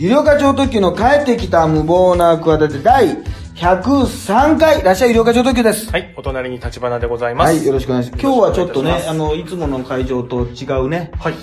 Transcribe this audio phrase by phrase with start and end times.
[0.00, 3.16] 有料課長特急の帰ってきた無謀な企て第
[3.56, 5.90] 103回、らっしゃい有料課長特急です。
[5.90, 7.56] はい、お隣に立花でございます。
[7.56, 8.22] はい、よろしくお願いします。
[8.22, 11.34] 今日はちょっとねあの、いつもの会場と違うね、はい。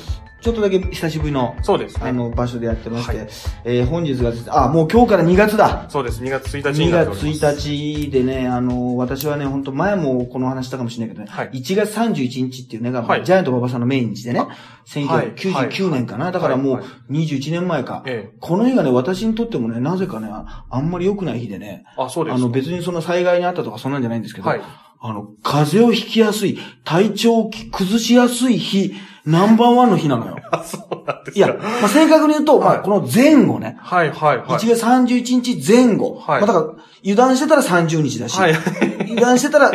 [0.45, 2.07] ちょっとだけ久しぶりの、そうですね。
[2.07, 3.27] あの、場所でやってまして、はい。
[3.63, 5.87] えー本日がですね、あ、もう今日から2月だ。
[5.89, 6.21] そうです。
[6.21, 7.67] 2月1日に2なってお月ります。
[7.67, 11.49] 1日でね、あの、私はね、本当前もこの話したかもしれないけどね、はい。
[11.49, 13.25] 1月31日っていうね、がはい。
[13.25, 14.49] ジャイアント馬場さんの命日でね、はい
[14.85, 16.33] 1999年かな、はい。
[16.33, 16.85] だからもうはい。
[17.09, 18.37] 21年前か、ええ。
[18.39, 22.35] この日がね、私にとってもね、なぜかね、ああんまり良くない日でね、あ、そうです。
[22.35, 24.61] あの別にその災害にあったとかそんなんじゃないんですけど、はい。
[25.01, 28.93] あの、風邪をひきやすい、体調を崩しやすい日、
[29.25, 30.37] ナンバーワンの日なのよ。
[30.51, 34.47] あ、 そうなんですいや、まあ、正確に言うと、まあ、はいこの前後ね、はい、はい、はい。
[34.47, 36.15] 1月31日前後。
[36.15, 36.65] はいまあ、だから、
[37.01, 38.55] 油断してたら30日だし、はい
[39.01, 39.71] 油断してたら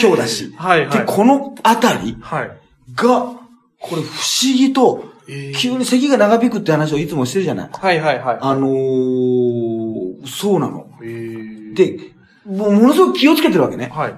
[0.00, 0.54] 今日だし。
[0.56, 2.50] はいはいで、このあたりはい。
[2.94, 3.32] が、
[3.80, 7.70] これ不思議と、えー急に咳が長引くって話をいつもしてるじゃない。
[7.72, 8.38] はい、はい、はい。
[8.40, 10.86] あのー、そうなの。
[11.02, 11.98] えー、で、
[12.46, 13.90] もうものすごく気をつけてるわけね。
[13.94, 14.14] はい。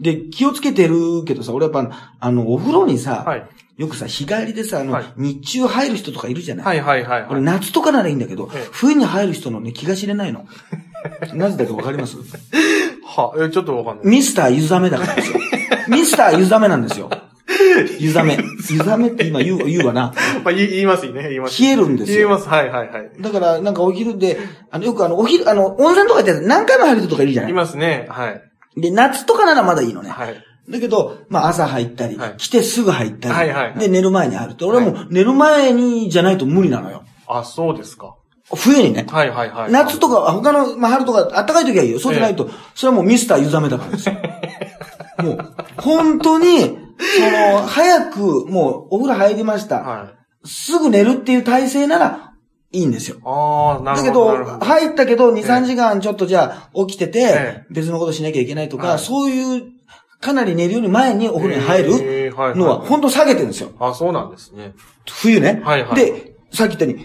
[0.00, 3.46] で、気をつけてるけどさ、俺やっぱ、あの、お風呂にさ、はい。
[3.78, 6.64] よくさ、日帰りでさ、あの、はい日中入る人とかいるじゃない？
[6.66, 7.26] はい、はい、はい。
[7.30, 10.46] 俺夏とかならいいんだけど、ええ冬に入る人のね、気が知れないの。
[11.34, 12.16] なぜだかわかります？
[13.04, 14.06] は、え、ちょっとわかんない。
[14.06, 15.38] ミスター湯ザメだからですよ。
[15.88, 17.08] ミスター湯ザメなんですよ。
[18.00, 18.38] 湯ザメ。
[18.70, 20.12] 湯ザメって今言う、言うわな。
[20.44, 21.62] まあ、言いますね、言います。
[21.62, 22.18] 冷えるんですよ。
[22.18, 22.48] 言います。
[22.48, 23.10] はい、はい、はい。
[23.20, 24.38] だから、なんかお昼で、
[24.70, 27.52] あの、よくあの、お昼、あの、温泉とか行って何回も入る人とかいるじゃない？
[27.52, 28.06] いますね。
[28.10, 28.42] はい。
[28.80, 30.10] で、夏とかならまだいいのね。
[30.10, 30.44] はい。
[30.68, 34.64] だけど、まあ朝入ったり、はい来てすぐ入ったり、はいはいはいで、寝る前に入るって。
[34.64, 37.04] 俺はもう寝る前にじゃないと無理なのよ。
[37.26, 38.16] あ、そうですか。
[38.56, 39.06] 冬にね。
[39.08, 39.72] はい、はい、はい。
[39.72, 42.00] 夏とか、他の、まあ、春とか、暖かい時はいいよ。
[42.00, 44.14] そうじゃないと、それはもうミスター湯ザメだからですよ。
[45.22, 49.80] もう、本当に、その、早く、もう、お風呂入りました。
[49.80, 50.08] は
[50.44, 50.48] い。
[50.48, 52.27] すぐ寝るっていう体勢なら、
[52.70, 53.18] いいんですよ。
[53.24, 54.32] ああ、なるだけほど。
[54.32, 59.72] なるど、入ったけど、2、ええ3時間ちょっとじゃあ、起きててえ、別のことしなきゃいけないとか、はいそういう、
[60.20, 63.70] かなり寝るより前にお風呂に入るのは、本当下げてるんですよ。
[63.78, 64.74] あ、そうなんですね。
[65.08, 65.62] 冬ね。
[65.64, 67.04] はいはいで、さっき言ったように、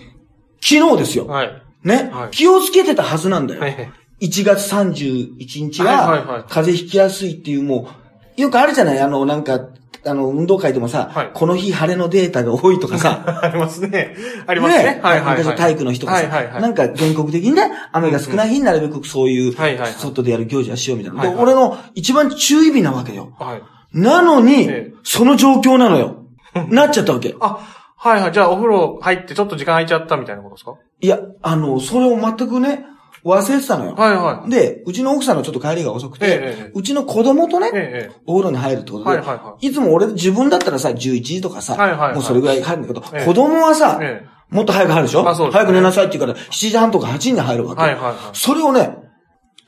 [0.62, 1.28] 昨日ですよ。
[1.28, 1.64] はい。
[1.84, 3.62] ね、はい気をつけてたはずなんだよ。
[3.62, 3.92] はい。
[4.22, 7.90] 1月31日は風邪ひきやすいっていうも
[8.38, 9.60] う、よくあるじゃないあの、なんか、
[10.06, 14.16] あの、運動会でもさ、はいこの日晴れのデータが多いとかさ、 ありますね。
[14.46, 15.00] ありますね。
[15.02, 15.56] はいはいはい。
[15.56, 16.62] 体育の日とかさ、はいはいはい。
[16.62, 21.22] なんか全国的にね、雨が少ない日になるべくそういうはいはいはい、外でやる行事はしようみたいな。
[21.22, 23.34] ではいはい俺の一番注意日なわけよ。
[23.40, 23.62] はい。
[23.98, 26.18] なのにええ、その状況なのよ。
[26.70, 27.36] なっちゃったわけ。
[27.40, 27.60] あ、
[27.96, 28.32] はいはい。
[28.32, 30.74] じゃあお風呂入ってちょっと時間空いちゃったみたいなことですか？
[31.00, 32.86] いや、あの、それを全くね、
[33.26, 33.96] 忘れてたのよ。
[33.96, 34.50] はいはい。
[34.50, 38.16] で、うちの奥さんのちょっと帰りが遅くて、えうちの子供とね、ええ。
[38.26, 45.28] お風呂に入るってことで、はいはいはいつも俺自分だったらさ、11時とかさ、はいはいはいもうそれぐらい入るんだけど、ええ子供はさ、ええもっと早く入るでしょ？
[45.28, 47.82] あそうですね早く寝なさいって言うから、7時半とか8時に入るわけ。
[47.82, 48.98] はいはいはいそれをね、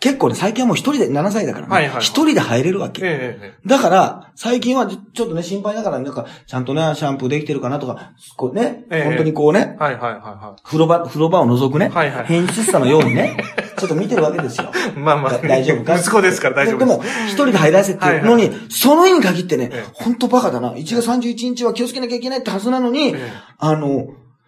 [0.05, 3.03] 結構ね、最近はもう一人で、7歳だからね、はいはいはい一人で入れるわけ。
[3.03, 3.67] ええええ。
[3.67, 13.35] だから、最近はちょっとね、心配だから、なんか、ちゃんとね、シャンプーできてるかなとか、こうね、ええ本当にこうね、はいはいはいは風呂場、風呂場を覗くね、はいはい変質者のようにね、
[13.79, 14.71] ちょっと見てるわけですよ。
[14.95, 14.99] い。
[14.99, 15.31] まあまあ。
[15.31, 15.97] だ大丈夫か？
[15.97, 20.73] 息子ですから大丈夫ででも、一人で入らせっていうのに、はいその日に限ってねええ、ほんとバカだな。
[20.73, 24.05] 1月31日は気をつけなきゃいけないってはずなのに、ええあの、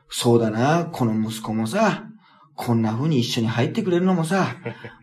[0.08, 2.04] そうだな、この息子もさ、
[2.58, 4.56] こんな風に一緒に入ってくれるのもさ、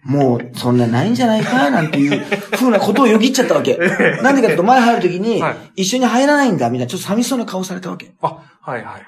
[0.02, 2.20] もうそんなないんじゃないか、なんていう
[2.50, 3.76] 風なことをよぎっちゃったわけ。
[4.22, 8.12] なんでかっていうと前入るときにはい、一緒に入らないんだ、みたいな、ちょっと寂しそうな顔されたわけ。
[8.20, 8.34] あ、は
[8.66, 9.02] いはいはい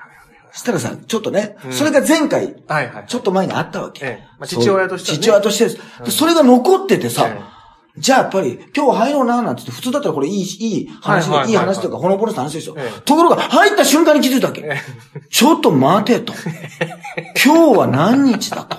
[0.52, 2.54] そしたらさ、ちょっとね、うんそれが前回。
[3.06, 4.20] ちょっと前にあったわけ。
[4.46, 5.78] 父親として父親としてです。
[6.04, 7.38] でそれが残っててさ、え
[7.98, 12.90] じゃあやっぱり、今日入ろうな、なんて言って、普通だったらこれいい、いい話で、はいはい話というか、ほのぼのした話ですよえ。
[13.04, 14.60] ところが、入った瞬間に気づいたわけ。
[14.62, 14.76] え
[15.30, 16.34] ちょっと待てと。
[17.44, 18.76] 今日は何日だと。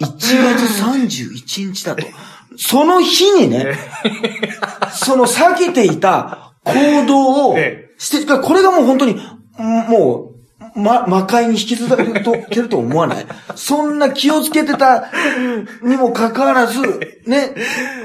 [0.00, 2.06] 1月31日だと。
[2.56, 3.76] その日にね、
[4.92, 9.12] その避けていた行動をえして、これがもう本当に、
[9.58, 10.33] うんもう、
[10.74, 13.26] ま、魔界に引き継がれてると思わない？
[13.54, 15.10] そんな気をつけてた
[15.82, 16.80] にもかかわらず、
[17.26, 17.54] ね。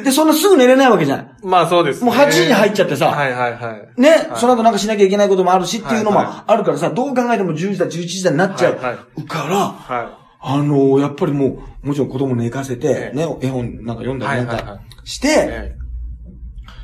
[0.03, 1.27] で、そんなすぐ寝れないわけじゃない。
[1.43, 2.05] まあそうですね。
[2.05, 4.01] もう8時に入っちゃってさはいはいはい。
[4.01, 15.75] ね、はいその後なんかしなきゃいけないこともあるしっていうのもあるからさ、どう考えても10時だ、11時だになっちゃうはいはから、はあのやっぱりもう、もちろん子供寝かせてえ、えね、絵本なんか読んだりなんかいして、え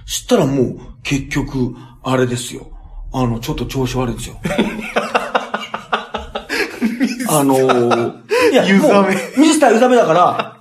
[0.06, 2.72] したらもう、結局、あれですよ。
[3.12, 4.40] あの、ちょっと調子悪いんですよ。
[7.28, 10.60] あのー、いや、湯冷めもうミスター湯冷めだから、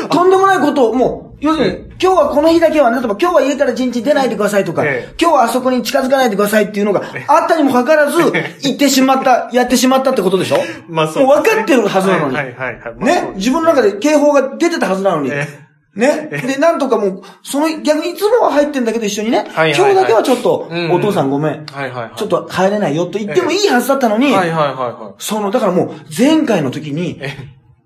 [0.00, 5.14] もう、とんでもないことを、もう、要するに、今日はこの日だけは、例えば今日は家から一日出ないでくださいとか、ええ。
[5.20, 10.58] 今日はあそこに近づかないでくださいっていうのがあったにもかかわらず、行ってしまった、やってしまったってことでしょ？
[10.88, 12.36] まあそうもう分かってるはずなのに。
[12.36, 12.94] はいはいはいはい。
[12.94, 13.32] まあね？
[13.36, 15.30] 自分の中で警報が出てたはずなのに。
[15.32, 15.46] え
[15.94, 22.12] ねで、なんとかもう、その、逆にいつもは入ってんだけど一緒にね、はいはいはい今日だけはちょっと、うんお父さんごめん、はいはいはい。
[22.16, 27.36] ちょっと入れないよと言ってもいいはずだったのに、はいはいはいはその、だからもう、前回の時にい。、え、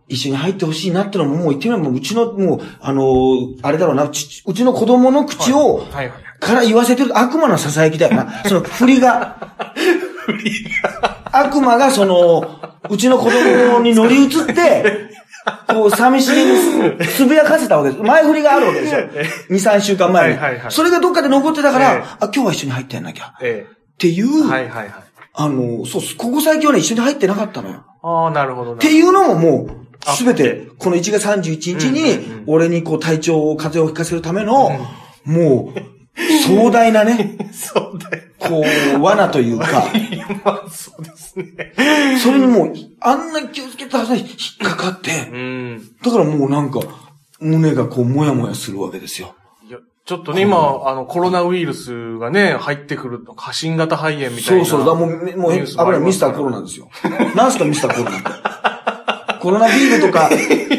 [0.08, 6.26] 一緒に入ってほしいなってのも、もう言ってみれば、もううちの、もう、あのーあれだろうな、ちうちの子供の口を、はいはい。
[6.38, 8.44] から言わせてる悪魔の囁きだよな。
[8.44, 9.37] その 振りが。
[11.32, 15.11] 悪魔がその、うちの子供に乗り移って、
[15.69, 18.02] こう、寂しげにつぶやかせたわけです。
[18.02, 19.00] 前振りがあるわけですよ。
[19.50, 20.38] 2、3週間前に。
[20.38, 23.26] はいはいはいそれがどっかで残ってたから、ええあ、今日は一緒に入ってやんなきゃ。
[23.26, 23.66] っえ
[23.98, 24.48] ていう、え。
[24.48, 24.90] はいはいはい。
[25.34, 27.84] あの、そう、ここ最近はね、一緒に入ってなかったのよ。
[28.02, 28.76] ああ、なるほどな。
[28.76, 29.69] っていうのもも
[30.06, 34.78] あう、すべて、この1月31日に、俺にこう体調を、風邪をひかせるための、
[35.25, 35.95] もう、
[36.47, 38.25] 壮大なね、そうだよ。
[38.39, 38.65] こ
[38.97, 39.85] う、罠というか、
[40.45, 41.73] まあ、そうですね。
[42.23, 44.27] それにもう、あんな気をつけたはずに引
[44.67, 45.83] っかかって、うん。
[46.03, 46.81] だからもうなんか、
[47.39, 49.35] 胸がこう、もやもやするわけですよ。
[49.69, 54.65] いや、ちょっとね、今、あの、コロナウイルスがね、入ってくると、過信型肺炎みたいな。
[54.65, 56.89] そうそう、だからもう、もう、あります危ないミスターコロナですよ。
[57.35, 58.29] なんすかミスターコロナって。
[59.41, 60.31] コロナビールとか、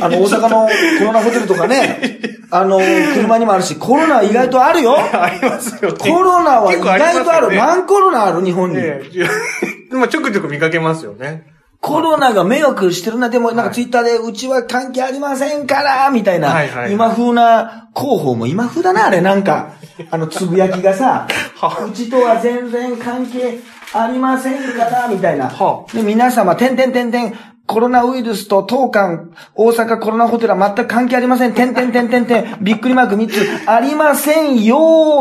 [0.01, 0.67] あの、大阪の
[0.99, 2.79] コロナホテルとかね、あの、
[3.13, 4.95] 車にもあるし、 コロナ意外とあるよ。
[4.97, 5.97] ありますよね。
[5.99, 7.03] コロナは意外とある。
[7.13, 8.77] 結構りますよね何コロナある日本に。
[8.77, 9.01] え
[9.91, 9.95] え。
[9.95, 11.47] まあ、ちょくちょく見かけますよね。
[11.79, 15.83] コロナが迷惑してるな、でもなんかはいツイッターで、うちは関係ありませんか？
[15.83, 19.69] ら、みたいな、はいはいはい今風な広報も今風だな、あれ、 なんか、
[20.09, 21.27] あの、つぶやきがさ、
[21.61, 23.59] はうちとは全然関係
[23.93, 24.85] ありませんか？
[24.85, 25.45] ら、みたいな。
[25.49, 27.33] はで、皆様、てんてんてんてん、
[27.67, 31.53] コロナウイルスと当館、大阪コロナホテルは全く関係ありません。
[31.53, 33.69] てんてんてんてんてん、びっくりマーク3つ。
[33.69, 34.77] ありませんよ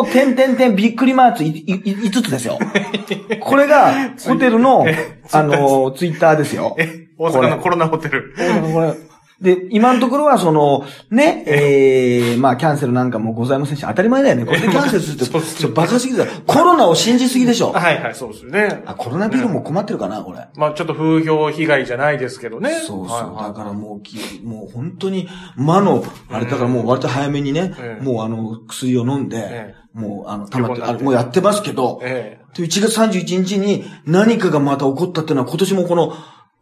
[0.07, 2.59] ー、てんてんてん、びっくりマーク5つですよ。
[3.41, 3.93] これが、
[4.25, 4.87] ホテルの、
[5.33, 6.77] あの、ツイッターですよ。
[6.79, 8.33] え、大阪のコロナホテル。
[8.73, 8.95] これ。
[9.41, 14.47] で、今のところは、その、ね、ええまあ、キャンセルなんかもございませんし、当たり前だよね。
[14.47, 16.33] これでキャンセルするって、ちょっとバカすぎだよ。
[16.47, 17.73] コロナを信じすぎでしょ。
[17.73, 18.83] はいはい、そうですよね。
[18.87, 20.49] あ、コロナビルも困ってるかな、これ。
[20.57, 22.81] まあ、ちょっと風評被害じゃないですけどね。
[22.87, 23.17] そうそう。
[23.17, 36.15] はいはいだからもうき、もう本当に、魔の、あれだからもう割と早めにね、ええもうあの、薬を飲んで、えもうあの、たまって、あもうやってますけど、えで1月31日に何かがまた起こったっていうのは今年もこの、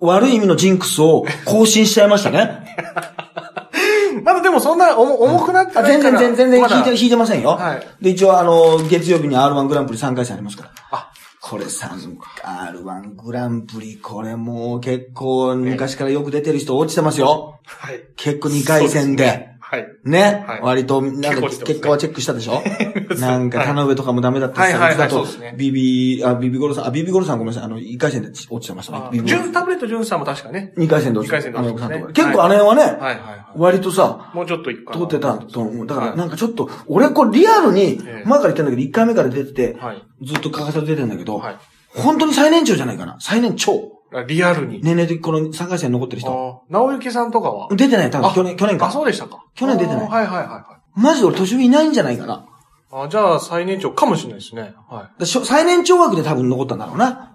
[0.05, 2.77] 悪い意味のジンクスを更新しちゃいましたね。
[2.79, 4.21] え。
[4.23, 6.35] まだでもそんな重重くなってあ全然、ないから。
[6.35, 7.51] 全然、全然まだ引いて、引いてませんよ。
[7.51, 10.71] はいで、一応あの、月曜日に R1 グランプリ3回戦ありますから。
[10.93, 11.11] あ、
[11.41, 17.61] これ3、R1 グランプリ、これもう結構昔からよく出てる人落ちてますよ。
[17.67, 18.01] はい。
[18.17, 19.54] 結構2回戦で。
[19.75, 19.87] はい。
[20.05, 22.63] ね、はい割と、なんか結果はチェックしたでしょ？
[23.21, 29.11] なんか、田上とかもダメだったしさ、はいそうですね、ビビ、あ、ビビゴロさん、あ、ビビゴロさんごめんなさい、あの、1回戦で落ちてましたねあ。
[29.11, 30.73] ビビゴロジュン、タブレットジュンさんも確かね。
[30.79, 34.37] 2回戦で落ちて二回戦で落ちてますねあの結構あの辺はね、はいはいは割とさ、い。
[34.37, 34.99] もうちょっといくかな。
[34.99, 35.87] 通ってたと思う。
[35.87, 40.03] だから、はいなんかちょっと、俺これリアルにえ、え前から言ってんだけど、1回目から出てて、はい。
[40.25, 41.57] ずっと欠かさず出てんだけど、はい。
[41.97, 43.17] 本当に最年長じゃないかな。
[43.21, 43.94] 最年長。
[44.13, 44.81] あリアルに。
[44.83, 46.31] 年齢的この3回戦残ってる人。
[46.31, 47.69] ああ、直行さんとかは？
[47.75, 48.91] 出てない、多分あ去年、去年あ、か。
[48.91, 49.45] そうでしたか。
[49.55, 50.59] 去年出てないあはいはいはいは
[50.97, 51.01] い。
[51.01, 52.47] マジで俺年上いないんじゃないかな。
[52.93, 54.75] あじゃあ最年長かもしれないですね。
[54.89, 57.35] はだしょ最年長枠で多分残ったんだろうな。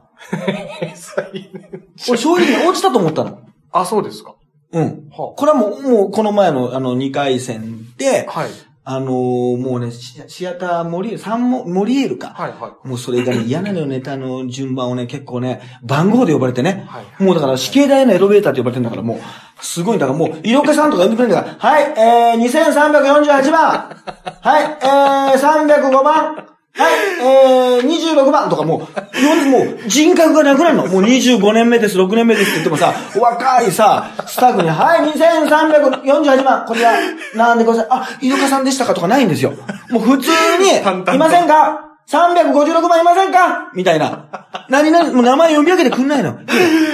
[0.82, 0.92] い。
[0.96, 3.40] 最年俺正直ね落ちたと思ったの。
[3.72, 4.36] あ、そうですか。
[4.72, 5.10] うん。
[5.12, 8.50] はこれはもう、もうこの前のあの2回戦であ、、はい。
[8.92, 12.30] あのーもうね、シシアターモリエル、サンモ、モリエルか。
[12.30, 12.88] はいはい。
[12.88, 16.86] もうそれがね、嫌なのよ、ネタの順番をね、結構ね、番号で呼ばれてね。
[16.88, 19.20] はいもうだから、死刑台のエレベーターって呼ばれてんだから、もう、
[19.64, 23.96] すごいんだから、もう、医療家さんとか呼んでくれるんだから、はい、えー、2348番。
[24.42, 26.59] はい、えー、305番。
[26.76, 30.88] はい、えー、26番とかもう、よもう、人格がなくなるの。
[30.88, 36.94] もう25年目です、6年目ですって言ってもさ、若いさ、スタッフに、はい、2348番、こちら、
[37.36, 37.88] なんでください。
[37.90, 39.54] あ、医療家さんでしたかとかないんですよ。
[39.90, 40.70] もう普通に、
[41.16, 43.72] いませんか ?356 番いませんか？
[43.74, 44.48] みたいな。
[44.70, 46.40] 何々、もう名前読み上げてくんないの。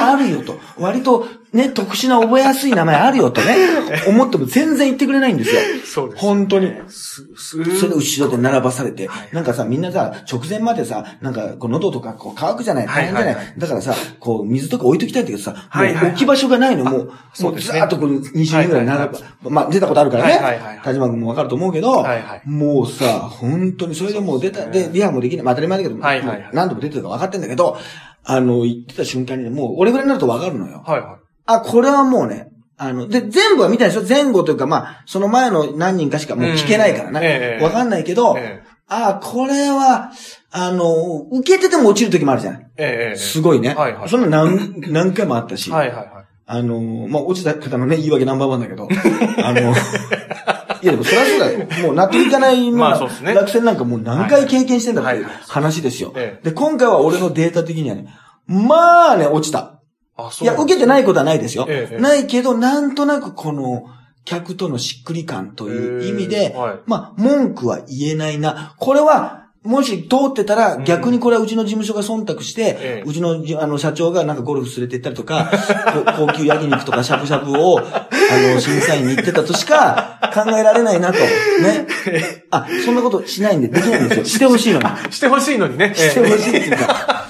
[0.02, 0.60] あるよと。
[0.80, 3.56] 割と、ね、特殊な覚えやすい名前あるよとね、
[4.08, 5.62] 思っても全然言ってくれないんですよ。
[5.86, 6.22] そうです。
[6.22, 6.74] 本当に。
[6.90, 18.92] す、す、それで後ろで並ばされて、なんかさ、みんなさ、直前までさ、なんか、こう喉とかこう乾くじゃない大変じゃない、はいはいはだからさ、こう、水とか置いときたいんだけどさ、はいはいはいもう置き場所がないの、もう、もうずーっとこう、20人ぐらい並ぶ。
[18.92, 20.34] はいはいはまあ、出たことあるからね。
[20.34, 25.46] はいはいはい田島君もわかると思うけど、はいはいもうさ、本当にそれでもう出た、で、リハもできない。
[25.46, 27.78] まあ当たり前だけど、はいはいはい何度も出てるか分かってんだけど、
[28.24, 30.84] あの、言ってた瞬間にね、もう俺ぐらいになると分かるのよ。
[30.86, 31.25] はいはい。
[31.46, 34.04] あ、これはもうね、あの、で、全部は見たいでしょ？
[34.08, 37.20] 前後というか、まあ、その前の何人かしかもう聞けないからな。
[37.20, 40.12] うんええわかんないけど、ええああ、これは、
[40.52, 42.68] あの、受けてても落ちる時もあるじゃない。
[42.78, 43.74] ええすごいね。
[43.74, 45.72] はいはいそんな何、何回もあったし。
[45.72, 46.08] はいはいはい。
[46.46, 48.88] あの、まあ、落ちた方のね、言い訳ナンバーワンだけど、
[49.44, 49.72] あの、
[50.84, 51.68] いやでもそれはそうだよ。
[51.88, 56.14] もう納得いかないまあそうですね落選なんかもう何回経験してんだっていう話ですよ。
[56.16, 58.06] えで、今回は俺のデータ的にはね、
[58.46, 59.75] まあね、落ちた。
[60.18, 61.66] あ、そいうや、受けてないことはないですよ。
[61.68, 63.86] ええないけど、なんとなくこの、
[64.26, 68.74] 客とのしっくり感という意味で、はいまあ、文句は言えないな。
[68.80, 75.52] これは、もし通ってたら、逆にこれはうちの事務所が忖度して、ええうちのじあの社長がなんかゴルフ連れて行ったりとか、
[76.16, 78.10] こ高級焼肉とかしゃぶしゃぶを、あ
[78.54, 81.18] の、審査員に行ってたとしか考えられないなと。
[81.18, 81.88] ね。
[82.52, 84.26] あ、そんなことしないんで、できないんですよ。
[84.26, 84.86] してほしいのに。
[85.10, 85.94] してほしいのにね。
[85.96, 87.26] してほしいっていうか。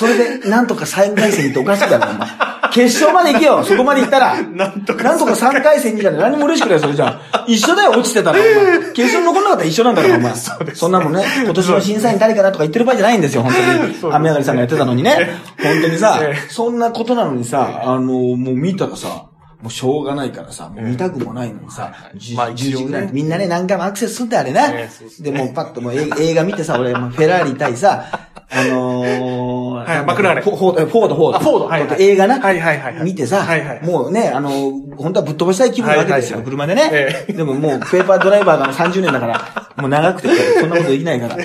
[0.00, 2.28] それで、なんとか3回戦に行っておかしいだろ、お前。
[2.72, 4.42] 決勝まで行けよ、そこまで行ったら。
[4.42, 7.44] なんとかなんとか3回戦にじゃ何も嬉しくないよ、それじゃあ。
[7.46, 8.78] 一緒だよ、落ちてたら、お前。
[8.96, 10.32] 決勝に残んなかったら一緒なんだから、お前。
[10.72, 13.52] そんなもんね、今年の審査員誰かなとか言ってる場合じゃないんですよ、本
[14.00, 14.14] 当に。
[14.14, 15.32] 雨上がりさんがやってたのにね。
[15.62, 19.26] 本当にさええ、そんなことなのにさ、あの、もう見たらさ、
[19.62, 23.10] もうしょうがないからさ、もう見たくもないのにさ、10, まあ一応ね時ぐらい。
[23.12, 24.66] みんなね、何回もアクセスするんだよ、あれな。
[24.70, 28.06] ええそうでもうパッともう映映画見てさ、俺、フェラーリ対さ、
[28.52, 31.36] あのー、はいマクラーレンフォード、フォード、フォード。
[31.36, 32.40] あフォードはいはい映画な。
[32.40, 34.50] はいはいはいはい見てさ、はいはいもうね、あの、
[34.96, 36.90] 本当はぶっ飛ばしたい気分なわけですよ、はいはい車でね。
[37.28, 40.28] えでももう、ペーパードライバーが30年だから、もう長くて、
[40.60, 41.42] そんなことできないから、も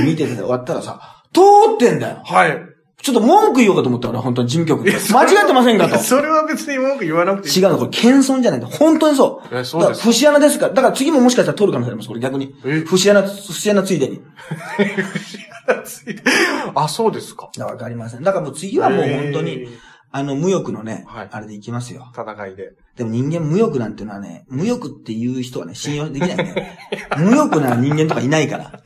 [0.00, 1.40] う見てて終わったらさ、通
[1.74, 2.22] ってんだよ。
[2.24, 2.58] はい。
[3.00, 4.92] ちょっと文句言おうかと思った俺、本当に事務局に。
[4.92, 5.98] 間違ってませんかと。
[5.98, 7.54] それは別に文句言わなくていい。
[7.56, 8.68] 違うの、これ、謙遜じゃないんだ。
[8.68, 9.56] 本当にそう。
[9.56, 10.74] えそうですだから節穴ですから。
[10.74, 12.80] だから次ももしかしたら通るかもしれません、これ逆にえ？
[12.80, 14.20] 節穴、節穴ついでに。
[16.74, 17.50] あ、そうですか。
[17.58, 18.22] わかりません。
[18.22, 19.78] だからもう次はもう本当にえー、
[20.10, 22.06] あの、無欲のねはい、あれでいきますよ。
[22.14, 22.72] 戦いで。
[22.96, 26.78] でも人間無欲なんてのはね、無欲っていう人はね、信用できないね。
[27.18, 28.80] 無欲な人間とかいないから。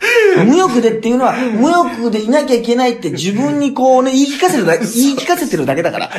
[0.44, 6.10] 無欲でっていうのは、無欲でいなきゃいけないって自分にこうね、言い聞かせるだ け、言い聞かせてるだけだから。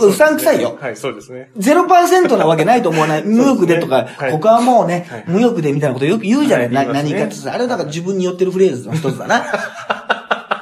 [0.00, 0.78] ううさんくさいよ。
[0.80, 1.50] はい、そうですね。
[1.58, 3.24] 0%なわけないと思わない？
[3.26, 7.52] 無欲でとか、はい他はもうね、はい無欲でみたいなことよく言うじゃない、何かってさ。
[7.52, 9.44] あれだから自分に寄ってるフレーズの一つだな。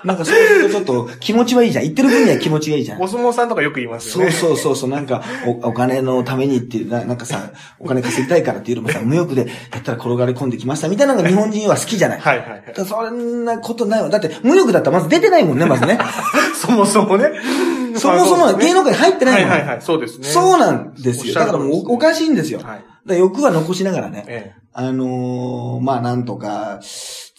[0.04, 1.84] なんかそうするとちょっと気持ちはいいじゃん。
[1.84, 3.02] 言ってる分には気持ちがいいじゃん。
[3.02, 4.34] お相撲さんとかよく言いますそうよね。
[4.34, 12.20] そうそうそう、なんかお、お金のためにっていう、ななんかさ、お金稼ぎたいからっていうのもさ、 無欲でやったら転がり込んできましたみたいなのが日本人は好きじゃない。
[12.20, 14.08] はいはいはいそんなことないわ。
[14.08, 15.98] だって、無欲だったらまず出てないもんね、まずね。
[16.54, 17.30] そもそもね。
[17.96, 19.50] そもそも芸能界入ってないもん。
[19.50, 20.26] はいはいはい、そうですね。
[20.26, 21.34] そうなんですよ。
[21.34, 22.58] だからもうおおかしいんですよ。
[22.58, 22.84] だかはい。
[23.06, 24.24] ら欲は残しながらね。
[24.26, 26.80] えあのー、まあなんとか、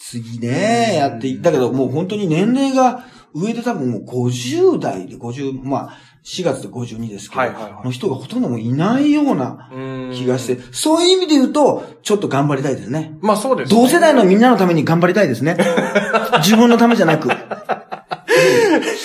[0.08, 9.68] 次ね、やっていったけど、もう本当に年齢が上で多分もう50代で50、まあ4月で52ですけど、はいはいはいの人がほとんどもういないような
[10.14, 13.16] 気がして、そういう意味で言うと、ちょっと頑張りたいですね。
[13.20, 13.80] まあそうですね。
[13.80, 15.56] 同世代のみんなのために頑張りたいですね。
[16.38, 17.28] 自分のためじゃなく。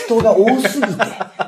[0.06, 0.94] 人が多すぎて、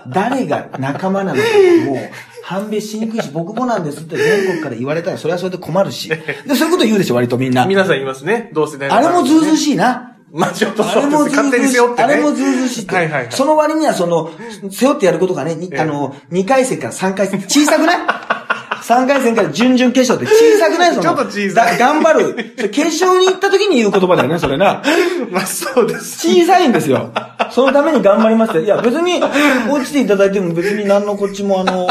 [0.07, 1.43] 誰が仲間なのか
[1.85, 1.97] もう
[2.43, 6.09] 判別しにくいし、僕もなんですって全国から言われたらそれはそれで困るし。
[6.09, 6.17] で、
[6.55, 7.65] そういうこと言うでしょ、割とみんな。
[7.65, 8.49] 皆さん言いますね。
[8.53, 9.55] 同世代のあれもずうず。
[9.57, 10.09] しいな。
[10.31, 11.13] まあちょっとあれそうですね。
[11.13, 11.95] もずうずうしい勝手に背負っ。
[11.95, 12.13] てね。
[12.13, 12.95] あれもずうずうしいって。
[12.95, 13.31] はいはいはい。
[13.31, 14.31] その割にはその、
[14.71, 17.97] 背負ってやることがね、あの、2回戦から3回戦、小さくない
[18.83, 20.91] ?3 回戦から準々決勝って小さくない？
[20.91, 21.03] その。
[21.03, 22.35] ちょっと小さいだ頑張る。
[22.71, 24.81] 決勝に行った時に言う言葉だよね、それな。
[25.31, 26.27] まあそうです。
[26.27, 27.11] 小さいんですよ。
[27.51, 28.59] そのために頑張りました。
[28.59, 29.21] いや、別に、
[29.69, 31.87] 落ちていただいても別に何のこっちもあの、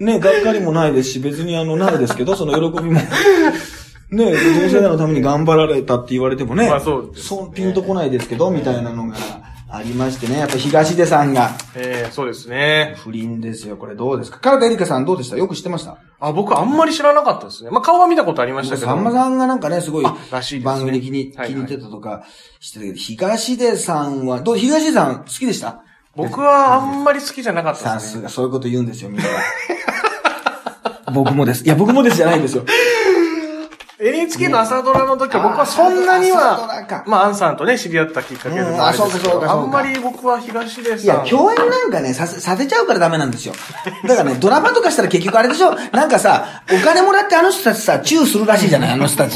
[0.00, 3.00] ね、がっかりもないですし、別にあの、ないですけど、 その喜びも。
[3.00, 3.06] ね、
[4.10, 6.68] 同世代のために頑張られたって言われてもね。
[6.68, 9.14] まあそうですねそう、ピンとこないですけど、みたいなのが
[9.70, 10.38] ありましてね。
[10.38, 12.94] やっぱ東出さんがええそうですね。
[13.04, 13.76] 不倫ですよ。
[13.76, 14.38] これどうですか？
[14.54, 15.36] 唐田エリカさんどうでした？
[15.36, 15.98] よく知ってました？
[16.20, 17.70] あ、僕あんまり知らなかったですね。
[17.70, 18.86] まあ顔は見たことありましたけど。
[18.86, 22.24] さんまさんがなんかね、すごいあらしいですね番組で気に、気に入ってたとか
[22.60, 25.82] してたけど、東出さんは、どう、東出さん好きでした？
[26.16, 28.20] 僕はあんまり好きじゃなかったですね。
[28.20, 29.24] すが、そういうこと言うんですよ、みんな。
[31.12, 31.64] 僕もです。
[31.64, 32.64] いや、僕もですじゃないんですよ。
[34.00, 43.54] NHK の朝ドラの時は僕はそんなには、まあアンさんとね、知り合ったきっかけであれですけあそうかそうあんまり僕は東出いや共演なんかね、させ、させちゃうからダメなんですよ。
[44.06, 45.74] だからね、 ドラマとかしたら結局あれでしょ。
[45.90, 49.34] なんかさ、お金もらってあの人たちさ、チューするらしいじゃないあの人たち。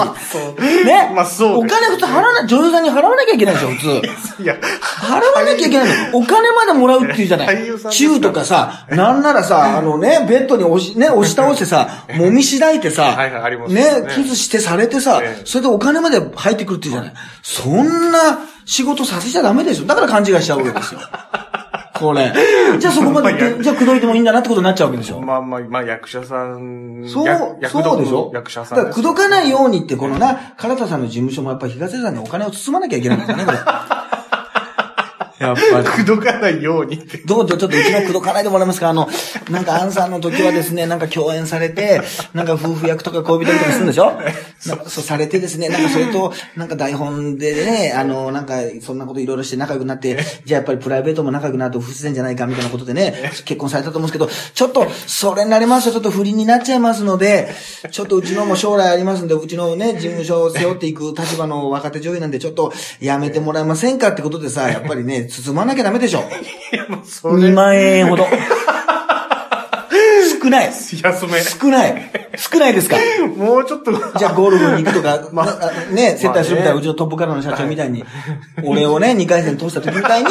[0.84, 1.10] ね。
[1.12, 3.88] まあそうお金普通払わな、女優さんに払わなきゃいけないでしょ、普通。
[4.44, 4.54] いや、
[5.00, 6.18] 払わなきゃいけないの。
[6.18, 7.56] お金までもらうっていうじゃない。
[7.90, 13.16] チューとかさ、なんならさ、あのね、ベッドに押し、ね、押し倒してさ、揉みしだいてさ、
[13.68, 18.18] ね、キスしてされてさええ、それでお金まで入ってくるっていうじゃないそんな
[18.64, 19.86] 仕事させちゃダメでしょ。
[19.86, 21.00] だから勘違いしちゃうわけですよ。
[21.94, 22.32] これ。
[22.78, 25.20] じゃあそこまでじゃあ口説いてもいいんだなってことになっちゃうわけでしょ。
[25.20, 27.26] まあまあ、まあ役者さん、そう
[27.68, 28.94] そうでしょ役者さだから。
[28.94, 33.58] 口説かないようにって、このな、唐田さんの事務所もやっぱり東出さんにお金を包まなきゃいけないんですよね、これ。
[35.48, 35.84] やっぱり。
[35.92, 36.98] 口説かないように。
[37.26, 38.88] どうぞ、ちょっとうちの口説かないでもらえますか？
[38.88, 39.08] あの、
[39.50, 42.00] なんか、アンさんの時はですね、なんか共演されて、
[42.34, 44.12] なんか夫婦役とか恋人役とかするんでしょ？
[44.66, 57.52] なんかそうされてですね、なんかそれと、なんか台本でね、あの、なんか、そんなこといろいろして仲良くなって、じゃあやっぱりプライベートも仲良くなると不自然じゃないかみたいなことでね、結婚されたと思うんですけど、ちょっと、それになりますとちょっと不倫になっちゃいますので、
[57.90, 64.08] ちょっとうちのも将来ありますんで、うちのね、事務所を背負っていく立場の若手女優なんで、ちょっとやめてもらえませんか？
[64.08, 66.20] ってことでさ、やっぱりね、包まなきゃダメでしょ。
[66.72, 68.26] いや、もうそ2れ、万円ほど。
[70.42, 70.66] 少ない。
[70.66, 71.40] 安め。
[71.42, 72.10] 少ない。
[72.36, 72.96] 少ないですか？
[73.36, 73.92] もうちょっと。
[74.18, 78.04] じゃあゴルフに行くとか、 まあなね、接待するみたいな、うちのトップからの社長みたいに、
[78.64, 80.30] 俺をね、2回戦通した時みたいに、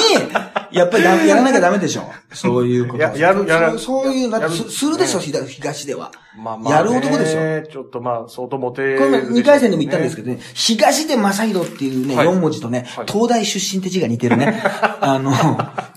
[0.72, 2.04] やっぱりだ やらなきゃダメでしょ？
[2.34, 3.04] そういうこと。
[3.04, 6.12] ややるやるそういう、すするでしょ、東東では。
[6.42, 7.40] まあまあ、やる男でしょ？
[7.68, 7.72] ょ。
[7.72, 14.62] ちょっとまあ、相当モテこれ2回戦でも言ったんですけけどね、東出正宏っていうね、はい4文字とねはい、東大出身って字が似てるね。
[15.02, 15.32] あの、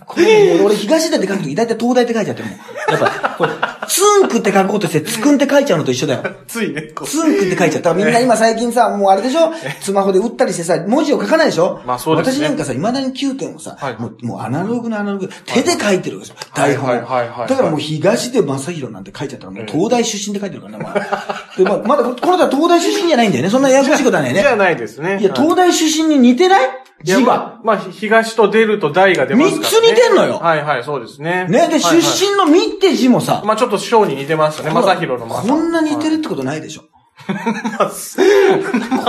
[0.06, 2.58] これ俺東出って書くとき大体東大って書いちゃってるもん。
[2.58, 3.50] やっぱ、これ、
[3.88, 6.22] ツンクって書こうとして、ツクンって書いちゃうのと一緒だよ。
[6.46, 7.08] ついね、こう。
[7.08, 7.82] ツンクって書いちゃう。
[7.82, 9.52] だからみんな今最近さ、もうあれでしょ？
[9.80, 11.80] スマホで打ったりしてさ、文字を書かないでしょ？
[11.86, 16.50] まあそうですね私なんかさ、未だに9点をさ、はいもうもうアナログのアナログ、手で書いてるわけですよ。
[16.54, 16.88] 台本。
[16.90, 21.54] はいはいはいはいだからもう東出正宏なんて書いちゃったら、もう東大出身って書いてるからね、まあ。
[21.56, 23.50] で、まあ、まだ、この人は東大出身じゃないんだよね。
[23.50, 24.40] そんなややこしいことはないね。
[24.40, 25.18] じゃないですね。
[25.20, 26.68] いや、東大出身に似てない？
[27.04, 27.20] 字が。
[27.20, 29.68] まあ、まあ、東と出ると大が出ますから、ね。
[29.68, 31.46] 三つ似てんのよはいはい、そうですね。
[31.48, 34.70] ね、で、出身の身って字もさ、まあちょっと章に似てますね。
[34.70, 35.48] ほら正宏の正。
[35.48, 36.84] こんな似てるってことないでしょ。
[37.28, 37.34] ま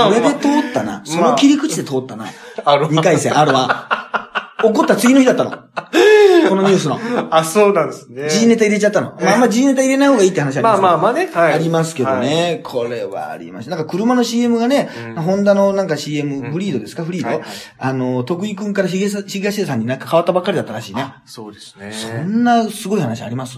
[0.05, 1.01] あこれで通ったな。
[1.05, 2.27] その切り口で通ったな。
[2.63, 3.89] ある2回戦、あるわ。
[4.63, 5.51] 怒った次の日だったの。
[6.49, 6.99] このニュースの。
[7.31, 8.29] あ、そうなんですね。
[8.29, 9.13] G ネタ入れちゃったの。
[9.19, 11.29] まあ、あんま G ネタ入れない方がいいって話ありますけどまあまあまあね。
[11.33, 11.53] はい。
[11.53, 12.61] ありますけどね。
[12.63, 13.71] これはありました。
[13.71, 17.03] なんか車の CM がね、ホンダのなんか CM、フリードですか？
[17.03, 17.47] フリード、はいはい
[17.79, 21.05] あの、徳井くんから東出東出さんになんか変わったばっかりだったらしいね。
[21.25, 21.91] そうですね。
[21.91, 23.57] そんなすごい話あります？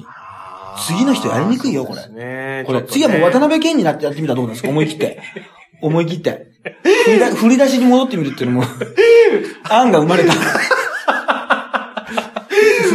[0.88, 4.70] 次の人やりにくいよこれねこれ、次はもう渡辺謙になってやってみたらどうですか？
[4.70, 5.22] 思い切って。
[5.82, 6.48] 思い切って。
[7.36, 8.64] 振り出しに戻ってみるっていうのも、
[9.70, 10.34] 案が生まれた。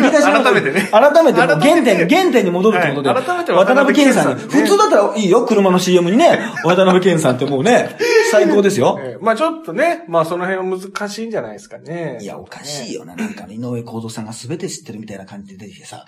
[0.02, 3.08] 振り出し改めてね改めて原点、原点に戻るってことで。
[3.08, 4.42] はい改めて渡辺謙さんに。
[4.42, 6.38] 普通だったらいいよ、車の CM にね。
[6.64, 7.96] 渡辺謙さんってもうね、
[8.30, 8.98] 最高ですよ。
[9.00, 12.18] ええまあちょっとね、まあその辺は難しいんじゃないですかね。
[12.20, 13.14] いや、おかしいよな。
[13.14, 16.04] なんかね、井上公造さんが全て知ってるみたいな感じで出てきてさ、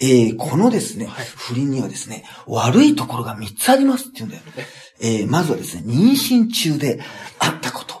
[0.00, 4.42] えー、このですね、不倫にはですね、悪いところが3つありますって言うんだよ。
[5.00, 7.00] えー、まずはですね、妊娠中で
[7.38, 7.96] あったこと。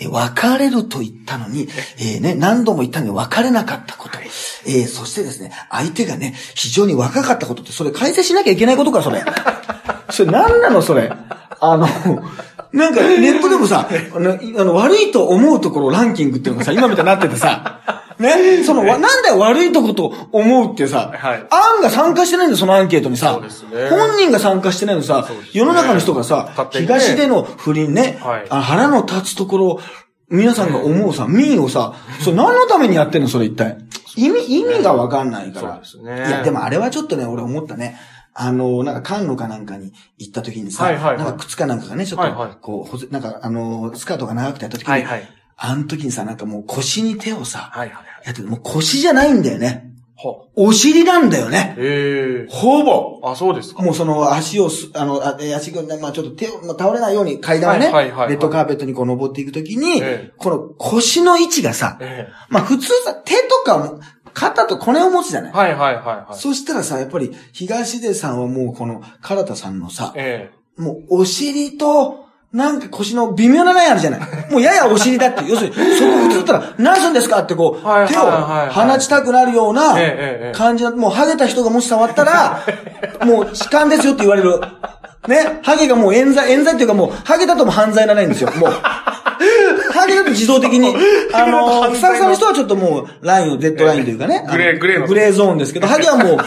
[0.00, 1.66] えー別れると言ったのに、
[1.98, 4.18] えーね、何度も言ったのに別れなかったこと。
[4.66, 9.22] えー、そしてですね、相手がね、非常に若かったことって、それ改正しなきゃいけないことか、それ。
[10.10, 11.12] それ何なの、それ。
[11.60, 11.86] あの、
[12.72, 17.80] なんかネットでもさ、あの、悪いと思うところランキングっていうのがさ、今みたいになっててさ、
[18.18, 23.38] ね、その、わなんだよ悪いとこと思うってさ、はい案が参加してないんだよ、そのアンケートにさ。
[23.40, 23.48] ね
[23.90, 29.80] 本人が参加してないのさ、ね世の中の人がさ、ね東での不倫ね、はいあ腹の立つところ、
[30.32, 33.78] 皆さんが思うさ、民をさ、それ何のためにやってんの、それ一体。
[34.16, 35.80] 意味、意味がわかんないから。
[35.84, 37.98] そうですねいや、でもあれはちょっとね、俺思ったね。
[38.34, 45.28] あの、なんか、カンノかなんかに行った時にさ、はいはいはいなんか靴かなんかがね、ちょっと、はいはいこうほぜ、なんか、あの、スカートが長くてやった時に、はいはい。
[45.56, 48.06] あの時にさ、なんかもう腰に手をさ、はいはいはい。
[48.24, 49.91] やってて、もう腰じゃないんだよね。
[50.16, 51.74] はお尻なんだよね。
[51.78, 53.20] ええほぼ。
[53.24, 53.82] あ、そうですか。
[53.82, 64.00] もうその足をす、あの、あえ足が、まあちょっと手を、まあ、倒れないように階段をね、はいはいはいはいレッドカーペットにこう登っていくときに、ええこの腰の位置がさ、えまあ普通さ、手とかも、
[64.34, 66.36] 肩と骨を持つじゃないえ、はいはいはいはい。
[66.36, 74.20] そしたらさ、やっぱり、東出さんはもうこの、唐田さんのさ、えもうお尻と、なんか腰の微妙なラインあるじゃない。
[74.50, 75.42] もうややお尻だって。
[75.48, 78.30] 要するに、そこ普通だったら、何すんですかってこう、手を
[78.70, 79.94] 放ちたくなるような
[80.52, 82.62] 感じの、もうハゲた人がもし触ったら、
[83.24, 84.60] もう痴漢ですよって言われる。
[85.28, 85.60] ね？
[85.62, 88.50] ハゲがもう冤罪、冤罪っていうかもう、ハゲだとも犯罪ならないんですよ。
[88.58, 88.70] もう。
[88.70, 90.94] ハゲだと自動的に、
[91.32, 94.46] あの、ふさふさの人はちょっともう、ラインを、デッドラインというかね。
[94.50, 96.38] グレーグレーのグレーゾーンですけど、ハゲはもう、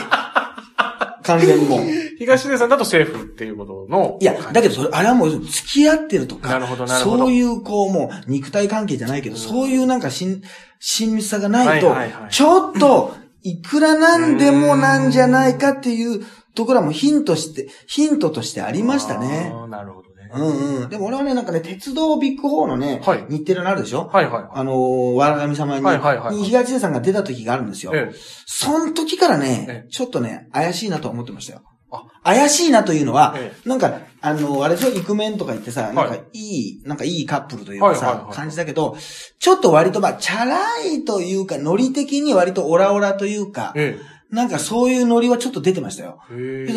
[1.26, 1.66] 完全に。
[1.66, 1.80] も
[2.18, 4.18] 東出さんだとセーフっていうことの。
[4.22, 7.18] いや、だけどそれ、あれはもう付き合ってるとか、なるほどなるほど。
[7.18, 10.42] そういうこう、もう肉体関係じゃないけど、そういうなんか親、
[10.80, 12.32] 親密さがないと、はいはいはい。
[12.32, 19.54] ちょっと、いくらなんでもなんじゃないかっていうところはもうヒントして、ヒントとしてありましたね。
[19.70, 20.32] なるほどね。
[20.34, 20.90] うんうん。
[20.90, 24.08] でも俺はね、なんかね、鉄道ビッグ4のね、はい日テレのあるでしょ？
[24.12, 24.44] はいはい。
[24.52, 27.92] あのー、わらがみ様に、はいはいはいに東出さんが出た時があるんですよ。
[27.96, 28.16] ええ。
[28.46, 31.62] その時からえね、ちょっとね、怪しいなと思ってましたよ。
[31.92, 38.98] あ怪しいなというのは、えなんか、あの、あれでしょ、イクメンとか言ってさ、いなんかいい、なんかいいカップルというかさ、はいはいはい感じだけど、
[39.40, 43.98] ちょっと割とまあ、チャラいというか、ノリ的に割とオラオラというか、え
[44.32, 46.20] なんかそういうノリはちょっと出てましたよ。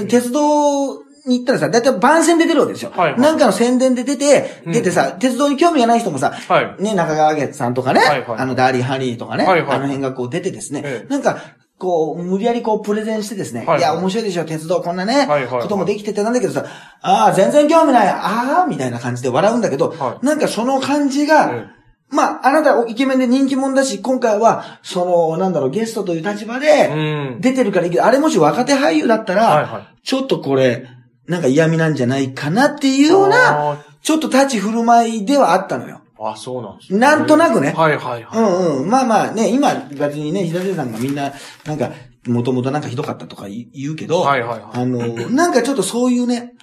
[0.08, 2.90] 鉄道に行ったらさ、だいたい番宣で出るわけですよ。
[2.90, 6.82] はいはいなんかの宣伝で出て、うん出てさ、鉄道に興味がない人もさ、はい。
[6.82, 11.38] ね、中川家さんとかね、はいはいあの、ダーリーハニーとかね、はいはいあの辺がこう出てですね、ええなんか、
[11.78, 16.64] こう、無理やりこう、プレゼンしてですね、はいはいいや、面白いでしょ、鉄道こんなね、はいはいはいこともできててなんだけどさ、
[17.02, 21.78] ああ、全然興味ない、ああ、みたいな感じで笑うんだけど、はいなんかその感じが、え
[22.10, 26.60] まあ、あなたイケメンで人気者だし、今回は、その、なんだろう、ゲストという立場え。
[26.60, 27.40] で、うん。
[27.40, 29.88] 出てるからいいけど、あれもし若手俳優だったら。
[30.02, 30.86] ちょっとこれ、
[31.28, 36.00] なんか嫌味なんじゃないかなっていうような、あちょっと立ち振る舞いではあったのよ。
[36.18, 38.38] ーあ、そうなんですねなんとなくねはいはいはい。
[38.38, 38.90] うんうん。
[38.90, 41.32] まあまあね、今別にね、平出さんがみんな、
[41.64, 41.90] なんか、
[42.26, 44.98] もともとなんかひどかったとか言う言うけど、はいはいはいあの、
[45.30, 46.54] なんかちょっとそういうね、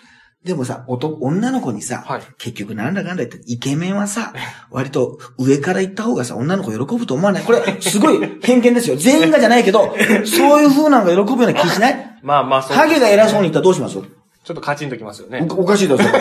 [0.43, 4.33] でもさ、男女の子にさ、はい結局なんだかんだ言って、イケメンはさ、
[4.71, 7.43] 割と上から行った方がさ、女の子喜ぶと思わない？
[7.43, 8.95] これ、すごい偏見ですよ。
[8.97, 12.19] 全員がじゃないけど、 そういう風なのが喜ぶような気しない？
[12.23, 12.77] まあまあ、そう。
[12.77, 13.97] ハゲが偉そうに言ったらどうします？
[14.45, 15.47] ちょっとカチンときますよね。
[15.49, 16.19] おおかしいだろ、それ。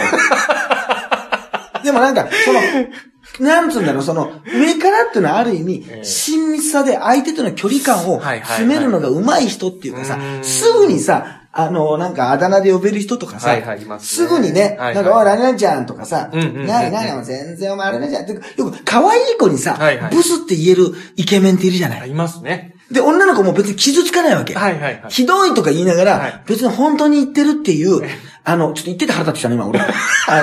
[1.85, 2.61] でもなんか、その、
[3.47, 13.55] なんつうんだろう、その、上からっていうのはある意味え、え親密さで相手との距離感を詰めるのが上手い人っていうかさすぐにさ、あの、なんかあだ名で呼べる人とかさ
[13.99, 19.79] すぐにね、なんか、おい、何々ちゃんとかさ、なになに全然お前あれなちゃんって、よく可愛い子にさ
[20.11, 22.01] ブスって言えるイケメンっているじゃない。
[22.01, 22.74] あいますね。
[22.91, 24.55] で、女の子も別に傷つかないわけ。
[24.55, 25.03] はいはいはい。
[25.09, 28.03] ひどいとか言いながはいら、別に本当に言ってるっていう、
[28.45, 29.81] あの、ちょっと言ってて腹立ってきたね、今俺。
[29.81, 30.43] あ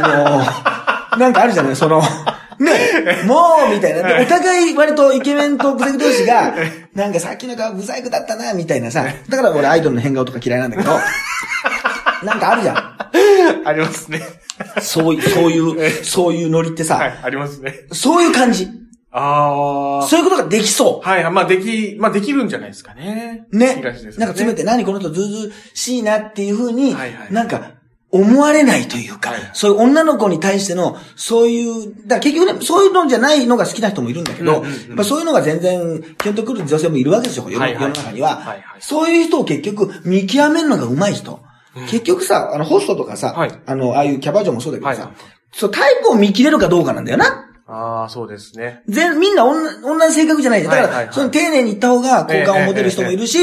[1.12, 2.01] の、なんかあるじゃない、その、
[2.60, 4.08] ね、もう、みたいな。
[4.08, 6.54] でお互い割とイケメンとブサイク同士が、
[6.93, 9.06] なんかさっきの顔ブサイクだったな、みたいなさ。
[9.30, 10.91] だから俺アイドルの変顔とか嫌いなんだけど、
[12.23, 12.77] なんかあるじゃん。
[13.65, 14.21] ありますね。
[14.80, 17.73] そういう、そういう、そういうノリってはさ、い、ありますね。
[17.91, 18.67] そういう感じ。
[19.12, 20.08] ああ。
[20.08, 21.34] そういうことができそはいはい。
[21.34, 23.45] まあ、でき、まあ、できるんじゃないですかね。
[23.52, 23.58] う。
[23.58, 23.76] ね。
[23.76, 27.74] 東ですなんか詰めて、何この人ずうずうしいなっていうふうにはいは、いなんか、
[28.13, 41.32] 思われないというかはい、そういう女の子に対しての、そういう、だから結局ね、そういうのじゃないのが好きな人もいるんだけど、うんうんうんやっぱそういうのが全然、基本と来る女性もいるわけですよ、世のはいはい世の中には、はいはいそういう人を結局、見極めるのが上手い人。
[41.34, 45.13] うん結局さ、あの、ホストとかさ、はいあの、ああいうキャバ嬢もそうだけどさ、はい
[45.54, 47.50] そう、タイプを見切れるかどうかなんだよな。
[47.73, 48.84] ああ、そうですね。
[48.88, 50.63] 全、みんな同同じ性格じゃない。
[50.63, 53.39] だから、はいはいはいその丁寧に言った方が好感を持てる人もいるし、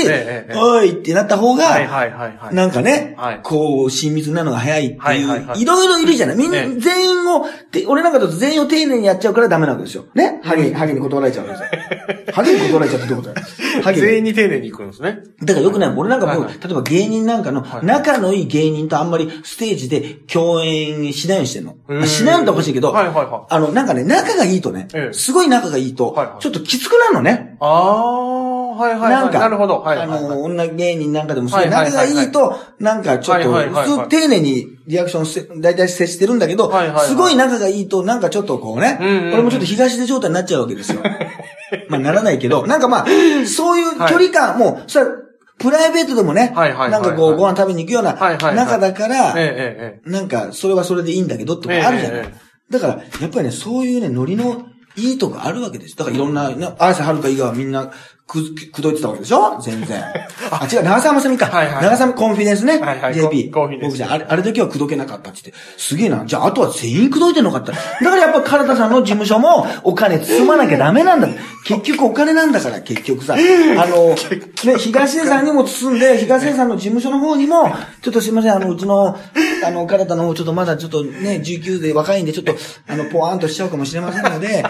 [0.55, 2.55] おいってなった方が、はいはいはいはい。
[2.55, 6.37] なんかね、はいこう、親密になるのが早いっていう、はいはいはいいろいろいるじゃない。
[6.37, 10.05] みんな、ええ全員を、て俺なんかだと全員を丁寧にやっちゃうからダメなわけですよ。
[10.15, 10.41] ね？
[10.45, 12.33] ハゲに、ハゲに断られちゃうわけですよ。
[12.35, 13.47] ハゲに断られちゃうってどういうことだよ。
[13.83, 14.19] ハゲ全に。
[14.19, 15.21] 員に丁寧に行くんですね。
[15.43, 15.95] だからよくない。
[15.97, 22.07] 俺なんかもう、はいはい例えば芸人なんかの、はい仲のいい芸人とあんまりステージで共演しないようにしてんの。
[22.07, 27.57] しないのっておかしいけど、はいはいはいあの、なんかね、仲がいいとね、ええすごい仲がいいと、ちょっときつくなるのね。
[27.61, 29.11] ああ、はいはいはい。
[29.11, 29.81] なんかなるほど。
[29.81, 30.23] はいはいあはい。
[30.23, 36.73] の、女芸人なんかでもそう、はいはい仲がいいと、なんかちょっと、丁寧にリアクションせ、大体接してるんだけど
[37.07, 41.03] すごい仲がいいと、なんかちょっとこうねうんうんうん、俺もちょっと東出状態になっちゃうわけですよ。
[41.89, 43.07] まあならないけど、なんかまあ、
[43.47, 45.13] そういう距離感も、それは
[45.59, 48.15] プライベートでもね、はいはいはいはいなんかこう、ご飯食べに行くような
[48.55, 49.35] 仲だから、
[50.05, 52.35] なんか、それはそれでいいんだけどってことあるじゃない。
[52.71, 55.97] だから、やっぱりね、そういうね、ノリのいいとこあるわけです。
[55.97, 57.93] だからいろんな、ね、綾瀬はるか以外はみんな、
[58.29, 59.59] く、くどいてたわけでしょ？
[59.61, 60.05] 全然。
[60.53, 61.47] あ、違う、長澤まさみか。
[61.47, 62.79] はいはい長澤コンフィデンスね。
[62.79, 63.51] はいはい JP。
[63.51, 65.61] コンフィデンス僕じゃん、あれ、あれだけはくどけなかったって言って。
[65.79, 66.23] すげえな。
[66.27, 67.73] じゃあ、あとは全員くどいてんのかって。
[67.73, 67.77] だ
[68.11, 71.29] からやっぱ、唐田さんの事務所も、お金包まなきゃダメなんだ。
[71.65, 73.35] 結局お金なんだから、結局さ。
[73.35, 74.15] あの、
[74.73, 77.71] ね、東出さんにも包んで、東出さんの事務所の方にも、
[78.03, 79.17] ちょっとすいません、あの、うちの、
[79.65, 82.55] あの、唐田の方、ちょっとまだちょっとね、19で若いんで、ちょっと、
[82.89, 84.65] あの、ポワーンとしちゃうかもしれませんので、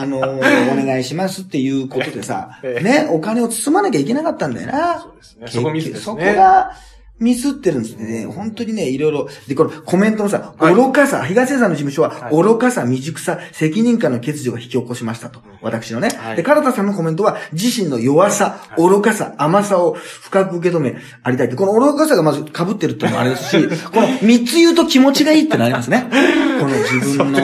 [0.00, 2.82] あの、 お願いしますっていうことでさ、ええ。
[2.82, 5.00] ね、お金を包まなきゃいけなかったんだよな。
[5.00, 5.46] そうですね。
[5.48, 6.04] そこミスですね。
[6.04, 6.72] そこが、
[7.20, 8.26] ミスってるんですね。
[8.26, 9.28] 本当にね、いろいろ。
[9.46, 15.40] で、このコメントのさ、はい愚かさ、東出さんの事務所は、はい愚かさ、未熟さ、責任感の欠如が引き起こしましたと。
[15.62, 16.08] 私のね。
[16.08, 21.56] はいで、唐田さんのコメントは、自身の弱さ、愚かさ、甘さを深く受け止め、ありたいって。
[21.56, 26.08] この愚かさがまず被ってるってのもあれですし、 この三つ言うと気持ちがいいってなりますね。
[26.60, 27.40] この自分の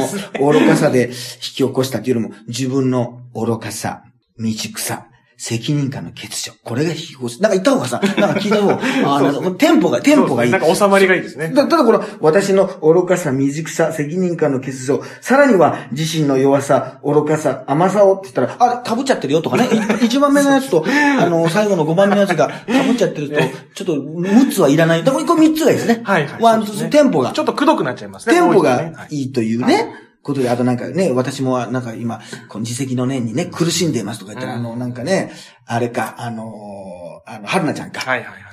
[0.53, 4.03] 愚かさで引き起こしたっていうよりも、自分の愚かさ、
[4.37, 5.07] 未熟さ、
[5.41, 6.53] 責任感の欠如。
[6.63, 8.75] これが非合なんか言った方がさ、なんか聞いた方が、
[9.17, 10.51] あーなんかテンポが、テンポがいい。
[10.51, 11.51] なんか収まりがいいですね。
[11.55, 19.65] だただこの、私の愚かさ、未熟さ、責任感の欠如、さらには自身の弱さ、愚かさ、甘さをって言ったら、あれ、被っちゃってるよとかね。
[20.03, 20.85] い 一番目のやつと、
[21.19, 23.37] あの、最後の五番目のやつが被っちゃってると、
[23.75, 25.05] ちょっと、6つはいらない。
[25.05, 26.03] だからこれ3つがいいですね。
[26.05, 26.43] はいはい。
[26.43, 27.39] ワン、ねテンポがち。
[27.39, 28.35] ょっとくどくなっちゃいますね。
[28.35, 35.33] テンポがいいというね、ことで、あとなんかね、私もなんか今、この自責の念にね、苦しんでいますとか言ったら、うんあの、なんかね、
[35.67, 38.01] あれか、あのー、あの、春菜ちゃんか。
[38.01, 38.51] はいはいはい。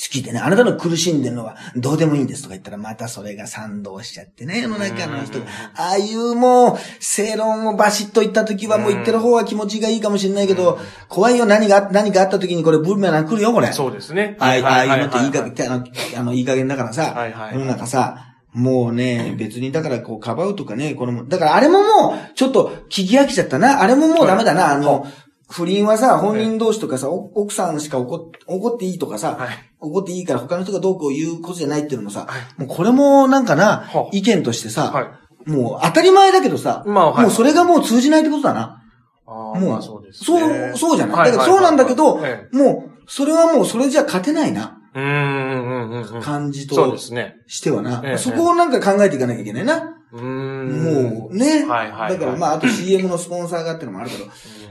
[0.00, 5.44] 好きでね、あなたの苦しんでるのはどうでもいいんですとか言ったら、またそれが賛同しちゃってね、世の中の人うん。
[5.44, 10.78] ああいうもう、正論をバシッと言った時はもう言ってる方は気持ちがいいかもしれないけど、
[11.08, 13.70] 怖いよ、何が、何かあった時にこれブーメラン来るよ、これ。
[13.74, 14.38] そうですね。
[14.38, 15.84] ああああいうのっていいかはげん、あの、
[16.16, 17.14] あのいい加減だからさ、
[17.52, 23.80] 世の中さ、もうね、別にだからこう、かばうとかね、この、だからあれももう、ちょっと聞き飽きちゃったな。
[23.82, 24.72] あれももうダメだな。
[24.72, 25.06] あの、
[25.48, 29.48] 不倫はさ、本人同士とかさ、お奥さんしか怒っ怒っていいとかさ、はい
[29.82, 38.82] 怒っていいから他の人がどうこう言うことじゃないっていうのもさ、はいもうこれもなんかなは、意見としてさ、はいもう当たり前だけどさ、もうそれがもう通じないってことだな。
[39.26, 40.72] もう、まあそうですそね。
[40.74, 41.16] う、そうじゃない。
[41.16, 44.79] はだからそうなんだけど、えもう、それはもうそれじゃ勝てないな。
[44.92, 47.40] 感じとそうですね。
[47.46, 48.02] してはな。
[48.04, 49.96] ええそこをなんか考えていかなきゃいけないな。
[50.12, 51.64] もうね。
[51.64, 54.26] はいはいはいだからまあ、あと CM のスポンサーがってのもあるけど。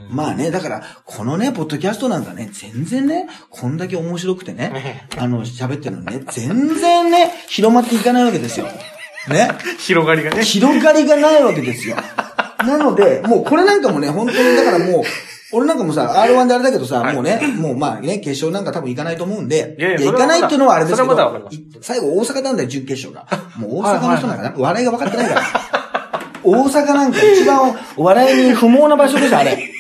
[0.10, 8.66] まあね、だから、このね、ポッドキャストなんかね、全然ね、こんだけ面白くてね、あの、喋ってるのね、全然ね、広まっていかないわけですよ。
[9.30, 9.52] ね。
[9.78, 10.44] 広がりがね。
[10.44, 11.96] 広がりがないわけですよ。
[12.58, 15.04] なので、もうこれなんかもね、本当にだからもう、
[15.52, 23.26] 俺なんかもさ、R1 であれだけどさ、はいもうね、もうまあね、決勝なんか多分行かないと思うんで、いやいや行かないっていうのはあれですけど、それはまだわかりい最後大阪なんだよ、準決勝が。
[23.58, 25.42] もう大阪の人なんかな、笑いが分かってないから。
[26.44, 29.72] 大阪なんか一番お笑いに不毛な場所です、あれ。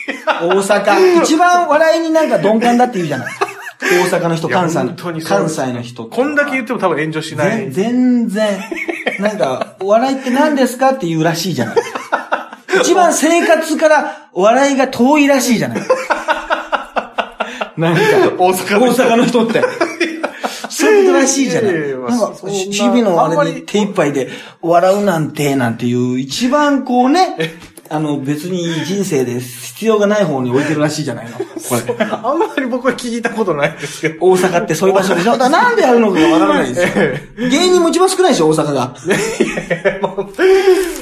[0.42, 1.24] 大阪。
[1.24, 3.34] 一番笑いになんか鈍感だって言うじゃない。
[3.82, 6.06] 大阪の人、いや関西の本当に、そう関西の人。
[6.06, 7.72] こんだけ言っても多分炎上しない。
[7.72, 8.60] 全全然。
[9.20, 11.76] なんか、お笑いって何ですかって言うらしいじゃない。
[12.82, 15.82] 一番生活からお笑いが遠いらしいじゃない。
[17.78, 18.02] なんか、
[18.38, 19.63] 大阪の人大阪の人って。
[20.69, 21.73] そういうことらしいじゃない。
[21.73, 21.80] な
[22.15, 24.30] んか、日々のあれに手一杯で
[24.62, 27.36] 笑うなんて、なんていう、一番こうね、
[27.89, 31.38] あの、別に人生で必要がない方に置いてるらしいじゃないの。
[31.38, 31.43] こ
[31.88, 32.06] れ。
[32.06, 34.25] あんまり僕は聞いたことないですけど。
[34.25, 35.32] 大阪ってそういう場所でしょ？
[35.32, 37.49] だからなんでやるのかわからないんですよ。
[37.49, 38.93] 芸人も一番少ないでしょ、大阪が。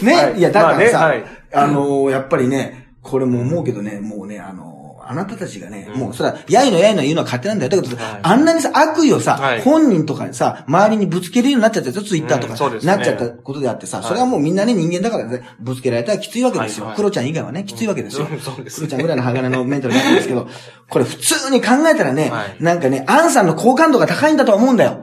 [0.02, 1.14] ね、はいい、や、だからさ、
[1.54, 4.77] まあのーやっぱりね、これも思うけどね、もうね、あの
[5.10, 7.70] あなたたちがね、もう、それは、やいのやいの言うのは勝手なんだよ。
[7.70, 16.86] だけど、はいあんなにさ、悪意をさ、はい本人とかにさ、周りにぶつけるようになっちゃったよ、ツイッターとか、なっちゃったことであってさ、いそれはもうみんなね、人間だからね、ぶつけられたらきついわけですよ。
[16.86, 18.28] はいはいクロちゃん以外はね、きついわけですよ。
[18.30, 20.48] うんそうですねクロちゃんぐらいの鋼のメンタルなんですけど、
[20.90, 25.00] これ普通に考えたらね、はいなんかね、アンさんの好感度が高いんだとは思うんだよ。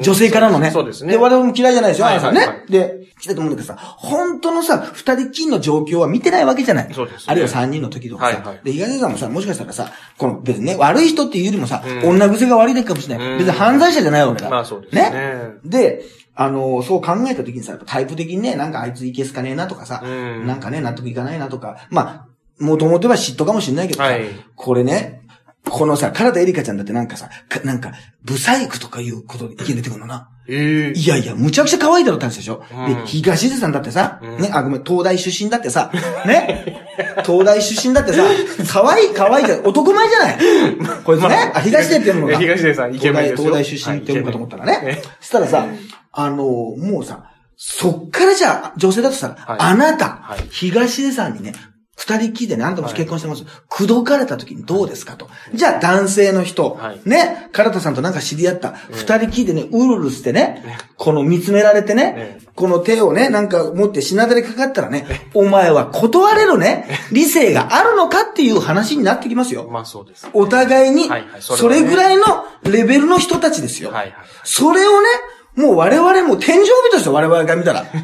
[0.00, 0.70] 女性からのね。
[0.70, 1.12] そうですね。
[1.12, 2.64] で、我々も嫌いじゃないでしょ、はいアンさんね。
[2.68, 6.92] で、来たと思うんだけどさ、本当のさ、二人きりの状況は見てないわけじゃない。
[6.92, 8.54] そうですねあるいは三人の時とかさ。
[8.62, 12.08] で、東出さんもさ、もしかしたらさ、この別にね、悪い人っていうよりもさ、うん。
[12.10, 13.32] 女癖が悪いだけかもしれない。
[13.32, 13.38] うん。
[13.38, 14.50] 別に犯罪者じゃないわけだ。
[14.50, 15.54] まあそうですね。
[15.64, 16.04] で、
[16.34, 20.46] あの、そう考えた時にさ、タイプ的にね、なんかあいついけすかねえなとかさ、うん。
[20.46, 24.26] なんかね、納得いかないなとか、まあ、もともとは嫉妬かもしれないけどさ、はい。
[24.56, 25.22] これね、
[25.68, 30.28] このさ、唐田エリカちゃんだってなんかさ、かなんか、ブサイクとかいうことで意見出てくるのな。
[30.46, 30.98] ええ。
[30.98, 32.94] いやいや、むちゃくちゃ可愛いだろって話でしょ、うん。
[32.94, 34.38] で、東出さんだってさ、うん。
[34.38, 35.90] ね、あ、ごめん、東大出身だってさ、
[36.26, 36.82] ね、
[37.24, 38.22] 東大出身だってさ、
[38.70, 40.38] 可愛い可愛いじゃん、男前じゃない？
[41.04, 42.42] こいつね、まああ、東出って読むのか。
[42.42, 44.72] え東出さんイケメンですよ東大出身って読むかと思ったらね。
[44.86, 45.66] はいそしたらさ、
[46.12, 47.24] あの、もうさ、
[47.56, 49.56] そっからじゃあ、女性だとしたら、はい。
[49.60, 50.44] あなた、はい。
[50.50, 51.54] 東出さんにね、
[51.96, 53.44] 二人きりでね、あんたも結婚してます。
[53.68, 55.28] 口説かれた時にどうですかと。
[55.54, 60.64] じゃあ男性の人、はいね、唐田さんとなんか知り合った、二人きりでね、うるうるしてね、
[60.96, 69.68] この見つめられてねえ、この手をね、なんか持って品だれかかったらね、お前は断れるね、理性があるのかっていう話になってきますよ。
[69.70, 70.28] まあそうです。
[70.32, 72.24] お互いにはいはい、それぐらいの
[72.64, 73.90] レベルの人たちですよ。
[73.90, 74.14] はいはい。
[74.42, 75.06] それをね、
[75.56, 77.84] もう我々も天井人ですよ、我々が見たら。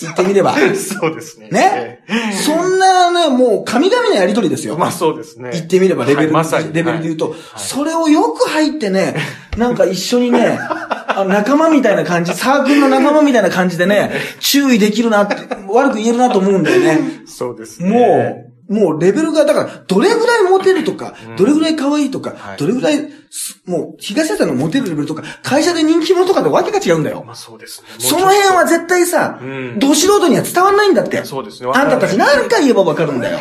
[0.00, 0.54] 言ってみれば。
[0.74, 1.48] そうですね。
[1.50, 2.04] ね？
[2.44, 4.74] そんなね、もう神々のやりとりですよ。
[4.74, 5.50] ええまあそうですね。
[5.52, 9.14] 言ってみれば、レベル、はいまさにレベルで言うと、はいそれをよく入ってね、
[9.56, 15.36] なんか一緒にね、 あ仲間みたいな感じ、サークルの仲間みたいな感じでね、 注意できるなって、
[15.68, 17.22] 悪く言えるなと思うんだよね。
[17.26, 17.88] そうですね。
[17.88, 27.24] もう、もうレベルが、だから、どれぐらいモテるとか、どれぐらい可愛いとか、はいどれぐらいす、もう、東出さんのモテるレベルとか、会社で人気者とかでわけが違うんだよ。
[27.26, 27.88] まあそうですね。
[27.98, 31.24] その辺は絶対さ、うんど素人には伝わんないんだって。
[31.24, 33.40] そうですねあんたたち何回言えばわかるんだよ。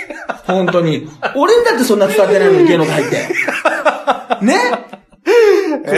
[0.46, 1.10] 本当に。
[1.36, 3.28] 俺にだってそんな伝わってないのに芸能界入って。
[4.40, 4.56] ね？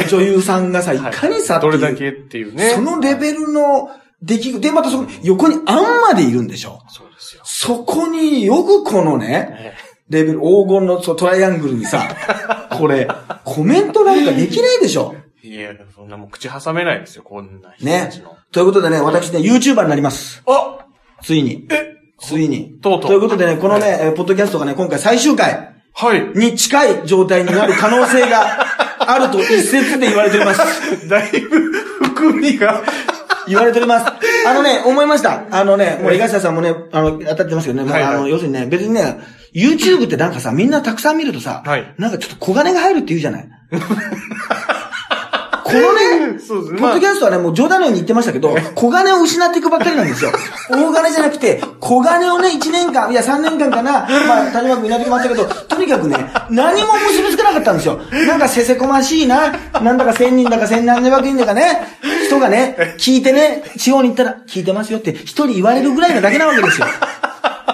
[0.09, 2.71] 女優さんがさ、いかにさ、どれだけっていうね。
[2.75, 3.91] そのレベルの
[4.23, 6.83] 出来、で、またそこ、横にあんまでいるんでしょ。
[6.89, 7.12] そう。
[7.63, 9.75] そこによくこのね、え
[10.09, 12.09] レベル、黄金のそうトライアングルにさ、
[12.77, 13.07] これ、
[13.45, 15.15] コメントなんかできないでしょ。
[15.45, 18.35] えいや、そんなもう口挟めないですよ、こんな人たねちの。。
[18.51, 20.43] ということでね、私ね、YouTuber になります。
[20.45, 20.79] あ
[21.23, 21.69] ついに。
[21.71, 21.95] え？
[22.19, 22.81] ついに。
[22.83, 26.33] とうとうということでね、このね、えーポッドキャストがね、今回最終回はい。
[26.35, 28.67] に近い状態になる可能性が
[28.99, 30.63] あると一説で言われております。
[31.09, 31.61] だいぶ
[32.03, 32.83] 含みが。
[33.49, 34.07] 言われております。
[34.47, 35.45] あのね、思いました。
[35.51, 39.19] あのね、もう江頭さんもね、あの、当たってますけどね、あの、要するにね、別にね、
[39.55, 41.95] YouTube ってなんかさ、みんなたくさん見るとさ、はい。
[41.99, 43.49] なんかちょっと小金が入るって言うじゃない
[45.73, 45.93] この
[46.35, 46.81] ね、そうですね。
[46.81, 50.31] ポッドキャストはね、もう冗談のように言ってましたけど、小金を失っていくばっかりなんですよ。
[50.71, 56.17] 大金じゃなくて、小金をね、1年間、いや3年間かな、まあ、谷間君いない時もあったけど、とにかくね、
[56.51, 58.01] 何も結びつかなかったんですよ。
[58.27, 66.87] なんかせせこましいな、なんだか1000人だか1000何百人だかね、人がね、聞いてね、地方に行ったら、聞いてますよって、一人言われるぐらいなだけなわけですよ。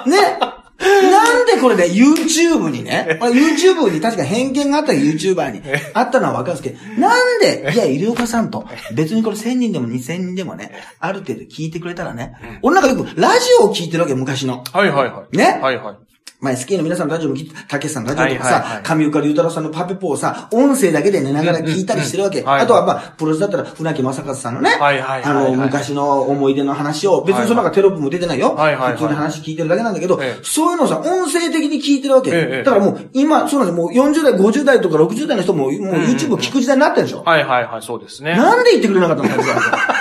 [0.06, 0.57] ね。
[0.78, 5.62] なんでこれで YouTube にね、まあ YouTube に確か偏見があった YouTuber に
[5.92, 14.62] あったのはわかるんですけど、なんで、いや、医療家さんと、別にこれ1000人でも2000人でもね、ある程度聞いてくれたらね、俺なんかよくラジオを聞いてるわけ、昔の。
[14.72, 15.36] はいはいはい。
[15.36, 15.58] ね？
[15.60, 15.96] はいはい。
[16.40, 22.38] まあ、SK の皆さんのラジオも聞いて、たけしさんのラジオとかさはいはいはい、上岡龍太郎さんのパペポをさ、音声だけで寝ながら聞いたりしてるわけ。
[22.38, 28.54] うんうんはいあとはまあ、プロレスだったら、船木正和さんのね、はいはいはいあの、昔の思い出の話を、別にその中テロップも出てないよ。
[28.54, 32.30] はいはいはい普通に話聞いてるだけなんだけどええ、そういうのをさ、音声的に聞いてるわけ。
[32.30, 33.84] ええだからもう、今、そうなんですよ。
[33.84, 37.24] もう40代、50代とか60代の人も、もう YouTube を聞く時代になってるでしょ。
[37.24, 38.36] はいはいはい、そうですね。
[38.36, 39.97] なんで言ってくれなかったのか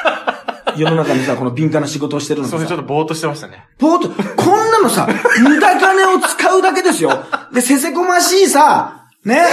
[0.78, 3.68] 世の中にさ、この敏感な仕事をしてるのそれちょっとぼーっとしてましたね。
[3.78, 5.08] ポート、こんなのさ、
[5.42, 7.12] 無駄金を使うだけですよ。
[7.54, 9.44] で、せせこましいさ、ね。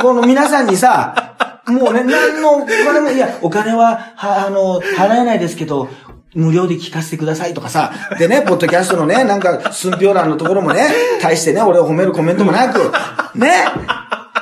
[0.00, 1.36] この皆さんにさ、
[1.66, 5.88] もうね、何のお金も、いや、お金は、は、あの、払えないですけど、
[6.34, 7.92] 無料で聞かせてくださいとかさ。
[8.18, 10.88] でね、ポッドキャストのね、なんか、寸評欄のところもね、
[11.20, 12.92] 対してね、俺を褒めるコメントもなく、
[13.34, 13.66] ね。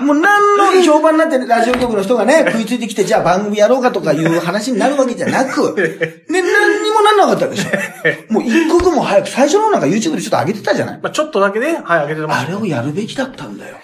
[0.01, 5.75] もう何の評判になってラジオ局の人がね、 食いついてきて、じゃあ番組やろうかとかいう話になるわけじゃなく、
[6.29, 7.69] ね、何にもなんなかったでしょ。
[8.33, 12.49] もう一刻も早く、最初のなんか YouTube でちょっと上げてたじゃないまあちょっとだけね、はい、上げてました。
[12.49, 13.77] あれをやるべきだったんだよ。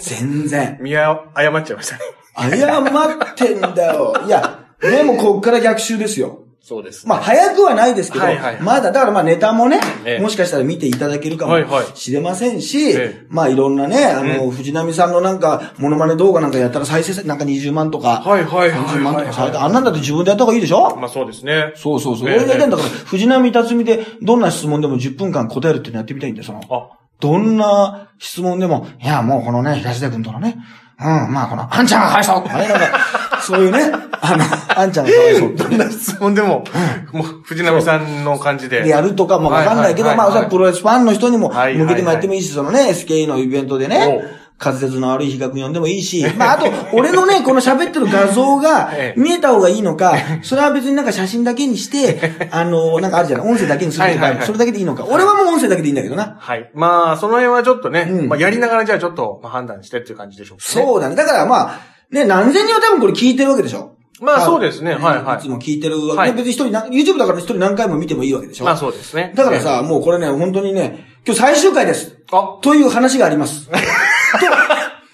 [0.00, 0.78] 全然。
[0.80, 2.00] 見誤っちゃいましたね。
[2.38, 4.14] 謝ってんだよ。
[4.26, 6.47] いや、でもこっから逆襲ですよ。
[6.68, 7.08] そうです。
[7.08, 8.62] まあ、早くはないですけど、はいはいはい。
[8.62, 10.22] まだ、だからまあネタもね、ええ。
[10.22, 13.26] もしかしたら見ていただけるかもはいはいしれませんし、ええ。
[13.30, 20.94] まあいろんなね、あの、藤波さんのなんか、モノマネ動画なんかやったら再生さなんか20万とか、はいはいはいはい30万とかされて、あんなんだって自分でやった方がいいでしょ？
[20.96, 21.72] まあそうですね。
[21.74, 22.28] そうそうそう。
[22.28, 22.36] ええ。
[22.36, 26.60] 俺が言いたいんだから、藤波辰巳でどんな質問でも10分間答えるっていうのやってみたいんだよ、その。
[26.70, 30.58] あ、どんな質問でも、いや、もうこのね、東出君とのね、
[31.00, 32.42] うん、まあこの、あんちゃんがかわいそう。
[32.42, 33.78] とかね、なんか、そういうね、
[34.20, 34.44] あの、
[34.76, 36.64] あんちゃんがかわいそうどんな質問でも、
[37.12, 38.82] もう、藤波さんの感じで。
[38.82, 55.06] でやるとかもわかんないけど、はいはいはいまあ、おそらくプロレスファンの人にも向けてもやってもいいし、そのね、SKE のイベントでね滑舌の悪い比較呼んでもいいし、まあ、あと、俺のね、 この喋ってる画像がええ見えた方がいいのか、それは別になんか写真だけにして、 あの、なんかあるじゃない、音声だけにするとか、それだけでいいのか。
[55.08, 56.36] 俺はもう音声だけでいいんだけどな。
[56.38, 56.70] はい。
[56.74, 60.86] まあ、その辺はちょっとね、うんまあやりながらじゃあちょっと、まあ、判断してっていう感じでしょうかね。
[60.86, 61.14] そうだね。
[61.14, 63.92] だからまあ、ね、何千人は多分これ聞いてるわけでしょ。
[64.20, 66.18] まあそうですねはいはいいつも聞いてるわけ。
[66.18, 68.64] はい別に一人な、YouTube だから一人何回も見てもいいわけでしょ。
[68.64, 69.32] まあそうですね。
[69.34, 72.16] だからさ、もうこれね、本当にね、今日最終回です。
[72.32, 73.70] あ、という話があります。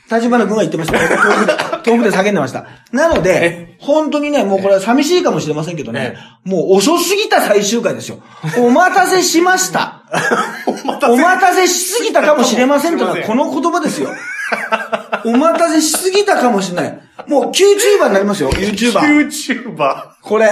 [0.09, 1.79] と、立花君が言ってました。
[1.79, 2.67] 遠くで、叫んでました。
[2.93, 8.23] なので、本当にね、もうこれは寂しいかもしれませんけどね、もう遅すぎた最終回ですよ。
[8.59, 10.03] お待たせしました。
[11.09, 14.11] お待たせしすぎたかもしれませんとか、この言葉ですよ。
[15.25, 17.01] お待たせしすぎたかもしれない。
[17.29, 19.01] もう YouTuber になりますよ、YouTuber。
[19.01, 20.15] YouTuber。
[20.21, 20.47] これ。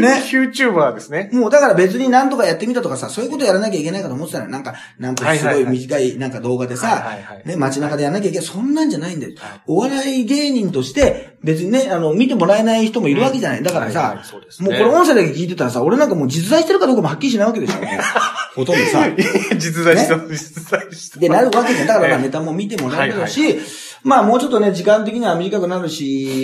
[0.00, 0.22] ね。
[0.26, 1.30] YouTuber ですね。
[1.32, 4.50] もうだから別に何とかやってみたとかさ、そういうことやらなきゃいけないかと思ってたのよ。
[4.50, 8.46] なんか、なんかすごい短いなんか動画でさはいはいはい、ね、街中でやらなきゃいけない。
[8.46, 9.34] そんなんじゃないんだよ。
[9.66, 13.62] お笑い芸人として、別にね、あの、見てもらえない人もいるわけじゃない。
[13.62, 17.74] だからはいさはいそうで、すねもうこれ音声だけ聞いてたらさ、俺なんかもう実在してるかどうかもはっきりしないわけでしょ。
[18.56, 19.08] ほとんどさ。
[19.56, 21.20] 実在した、実在した。
[21.20, 21.86] で、なるわけじゃん。
[21.86, 23.58] だからネタも見てもらえるはいし、
[24.04, 25.91] まあもうちょっとね、時間的には短くなるし、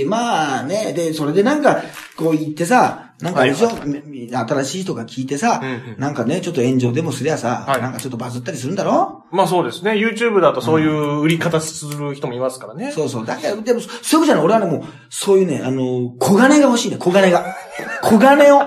[0.09, 1.83] まあね、で、それでなんか、
[2.17, 3.71] こう言ってさ、なんかあれでしょ、
[4.07, 9.25] み新しい人が聞いてさ、うんうんなんかね、ちょっと炎上でもすりゃさ、はいなんかちょっとバズったりするんだろ？
[9.33, 9.93] まあそうですね。
[9.93, 12.93] YouTube だとそういう売り方する人もいますからね。
[12.93, 13.27] そうそう。
[13.27, 14.45] だから、でも、そういうことじゃない。
[14.45, 17.57] 俺はね、もう、そういうね、あの、小金が欲しいね、小金が。
[18.03, 18.59] 小金を。
[18.61, 18.65] も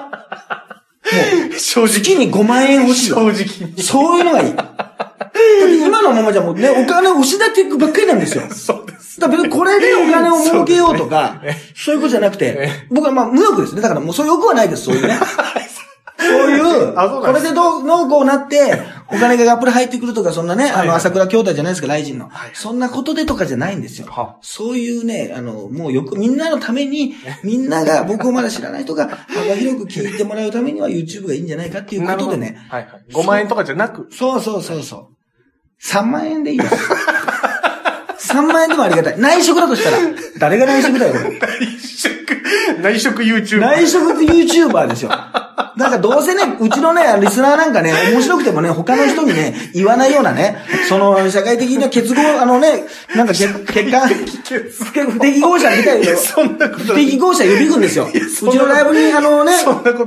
[1.55, 1.89] う、正直。
[1.89, 3.15] 月に5万円欲しいよ。
[3.15, 3.81] 正直に。
[3.81, 4.53] そういうのがいい。
[5.85, 8.43] 今のままじゃもうね、お金を失っていくばっかりなんですよ。
[8.53, 9.19] そうです。
[9.19, 11.39] だから別にこれでお金を儲けようとか
[11.75, 13.81] そうね、いうことじゃなくて、僕はまあ無欲ですね。
[13.81, 15.17] だからもうそういう欲はないです、そういうね。
[16.17, 18.79] そういう、これでどう、農耕になって、
[19.13, 22.51] お金がガップル入ってくるとか、そんなね、あの、朝倉兄弟じゃないですか、ライジンのはい。
[22.53, 24.37] そんなことでとかじゃないんですよは。
[24.41, 32.57] そういうね、あの、もうよく、みんなのために、 みんなが、僕をまだ知らない人が、幅広く聞いてもらうためには YouTube がいいんじゃないかっていうことでね。
[32.69, 33.13] はいはい。
[33.13, 35.07] 5万円とかじゃなく、そうそうそうそう。
[35.83, 36.75] 3万円でいいです。
[38.21, 39.19] 3万円でもありがたい。
[39.19, 39.97] 内職だとしたら、
[40.37, 41.39] 誰が内職だよ、これ。
[41.39, 43.59] 内職、内職 YouTuber。
[43.59, 45.09] 内職 YouTuber ですよ。
[45.77, 50.57] なんかどうせね、うちのね、リスナーなんかね、面白くてもね、他の人にね、言わないようなね、
[50.87, 52.83] その、社会的な結合、あのね、
[53.15, 56.17] なんか結、結果、不適合者みたいな。
[56.17, 58.07] そんなこと不適合者予備軍ですよ。
[58.07, 58.11] う
[58.51, 59.53] ちのライブに、あのね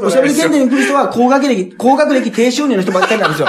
[0.00, 3.48] おしゃべり検定に来る人は、高学歴、高学歴低収入の人ばっかりなんですよ。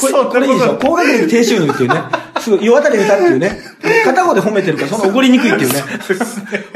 [0.00, 0.78] これ、これいいでしょ？
[0.82, 2.02] 高学歴低収入っていうね。
[2.42, 3.58] すごい、世渡り歌っていうね。
[4.04, 5.82] 片方で褒めてるから、そんな怒りにくいっていうね。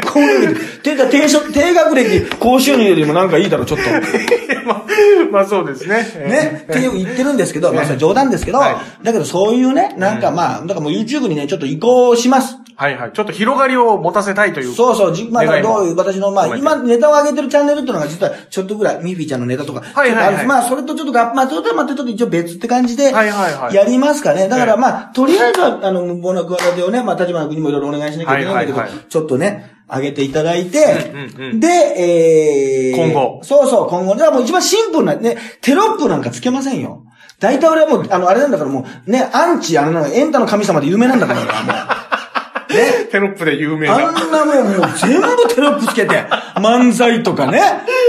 [0.05, 3.85] 高学歴、低低低学歴、高収入よりもなんかいいだろ、ちょっと。
[4.67, 4.85] まあ、
[5.31, 5.97] まあそうですね。
[6.29, 12.57] ね、っていう言ってるんですけど、まあそれ冗談ですけど、はいだけどそういうね、なんかまあ、だからもう YouTube にね、ちょっと移行します。
[12.77, 13.13] はいはい。
[13.13, 14.75] ちょっと広がりを持たせたいという。
[14.75, 24.49] そうそう、じまあ、どういう、私の、まあ、今、ネタを上げてるチャンネルっていうのが、実は、ちょっとぐらい、ミーフィーちゃんのネタとか、はいはいはいまあ、それとちょっとが、まあ、それとはまたちょっと一応別って感じで、はいはいはいやりますかね。
[24.49, 34.17] だから、ええまあ、とりあえずは、あの、無謀な企てをね、まあ、立花君にもいろいろお願いしなきゃいけないんだけど、はいはいはいちょっとね、上げていただいて、うんうんうんで、えー、今後そうそう、今後。
[34.17, 37.05] じゃあもう一番シンプルな、ね、テロップなんかつけませんよ。
[37.39, 41.47] 大体俺はもう、あの、あれなんだからもう、ね、アンチ、あの、エンタの神様で有名なんだから、もう。
[42.75, 43.09] ね。
[43.11, 44.11] テロップで有名あな。
[44.11, 46.25] んなもんもう全部テロップつけて、
[46.57, 47.61] 漫才とかね、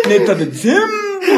[0.07, 0.79] ネタで全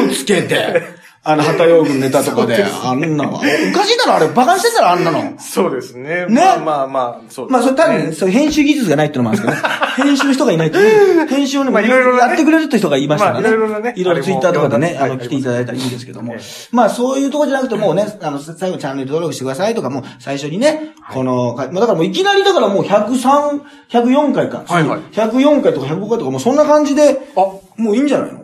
[0.06, 3.44] 部つけて、あの、旗用軍ネタとかで、あんなの、おか
[3.84, 5.38] しいだろ、あれ、馬鹿にしてたらあんなの。
[5.38, 6.24] そうですね。
[6.26, 7.50] ねまあまあまあ、そう。
[7.50, 9.80] まあ、それ多分、そ編集技術がないってのもあるんですけどね。
[10.02, 10.78] 編集の人がいないと。
[11.28, 13.48] 編集をね、まあいろいろやってくれるって人がいましたからね。
[13.48, 16.68] まあいろいろなねいろいろツイッターとかでね、あの、来ていただいたらいいんですけどもええ。
[16.72, 23.60] まあ、そういうとこじゃなくて、もうね、あの、最後チャンネル登録してくださいとか、もう最初にね、この、まあ、だからもういきなりだからもう103、
[23.90, 24.62] 104回か。
[24.66, 27.40] はいはい104回とか105回とか、もうそんな感じで、あ、
[27.76, 28.38] もういいんじゃないの？
[28.38, 28.39] あ、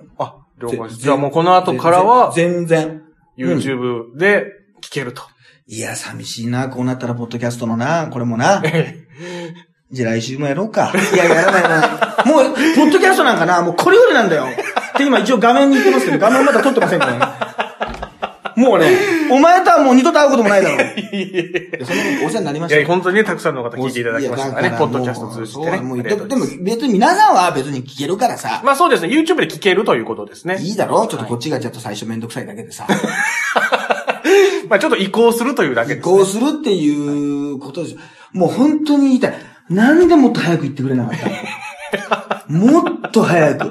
[0.61, 0.96] 了解です。
[1.00, 3.02] じゃあもうこの後からは、全然。
[3.36, 4.46] YouTube で
[4.82, 5.22] 聞けると。
[5.66, 8.62] いや、寂しいな、こうなったら、ポッドキャストのな、これもな。
[9.90, 10.92] じゃあ来週もやろうか。
[11.14, 11.78] いや、やらないな。
[12.24, 14.46] もう、ポッドキャストなんかな、もうこれよりなんだよ。
[14.46, 17.18] って今一応画面に言ってますけど、画面まだ撮ってませんからね。
[18.57, 18.86] もうね、
[19.30, 20.78] お前とはもう二度と会うこともないだろう。
[21.14, 22.86] いやそんなことお世話になりまいや、したよ。
[22.86, 25.70] 本当にね、たくさんの方聞いていただきましたからね、いやポッドキャスト通じてね。
[25.72, 28.62] でも、でも別に皆さんは別に聞けるからさ。
[28.64, 30.59] まあそうですね、YouTube で聞けるということですね。
[30.61, 31.07] いいだろ？
[31.07, 32.86] ちょっとこっちがちょっと最初めんどくさいだけでさ。
[34.68, 36.12] まあちょっと移行するというだけです、ね。
[36.16, 38.00] こうするっていうことですよ。
[38.32, 39.34] もう本当に言いたい。
[39.68, 43.59] なんでもっと早く言ってくれなかったの もっと早く。
[43.59, 43.64] だ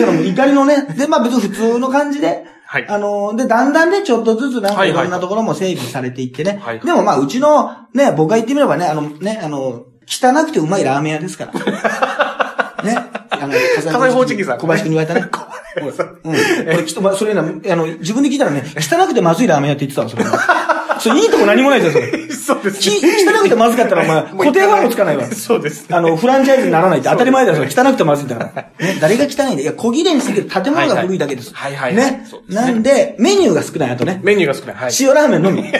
[0.00, 2.44] からもう怒りのね、で、まあ別に普通の感じで、
[2.74, 6.60] はいあの、で、だんだんね、ちょっとずつなんかはいはいいろんなところも整備されていってね。
[6.60, 11.52] はいでもまあ、うちの、ね、僕が言ってみればね、あの、ね、あの、汚くてうまいラーメン屋ですから。
[12.82, 12.98] ね。
[13.30, 15.30] あの、火火災報知器さん小林君に言われたね。
[16.24, 16.32] うん。
[16.32, 16.38] こ
[16.78, 17.44] れきっと、まあ、それな、あ
[17.76, 20.24] の、自分で聞いたらね、汚くてまずいラーメン屋って言ってたわ、それ。
[21.04, 22.06] それいいとこ何もないじゃん、それ。
[22.32, 25.26] そうですき汚くてまずかったら、お前、 固定ファンもつかないわ。
[25.26, 25.84] そうです。
[25.90, 28.86] あの、フランチャイズにならないって当たり前だよ、それ汚くてまずいんだから。
[28.86, 31.50] ね、誰が汚いんだいや、小切れにすぎる建物が古いだけです。
[31.52, 34.20] はいはいねなんで、メニューが少ない、あとね。
[34.22, 34.74] メニューが少ない。
[34.76, 34.92] はい。
[34.98, 35.62] 塩ラーメンのみ。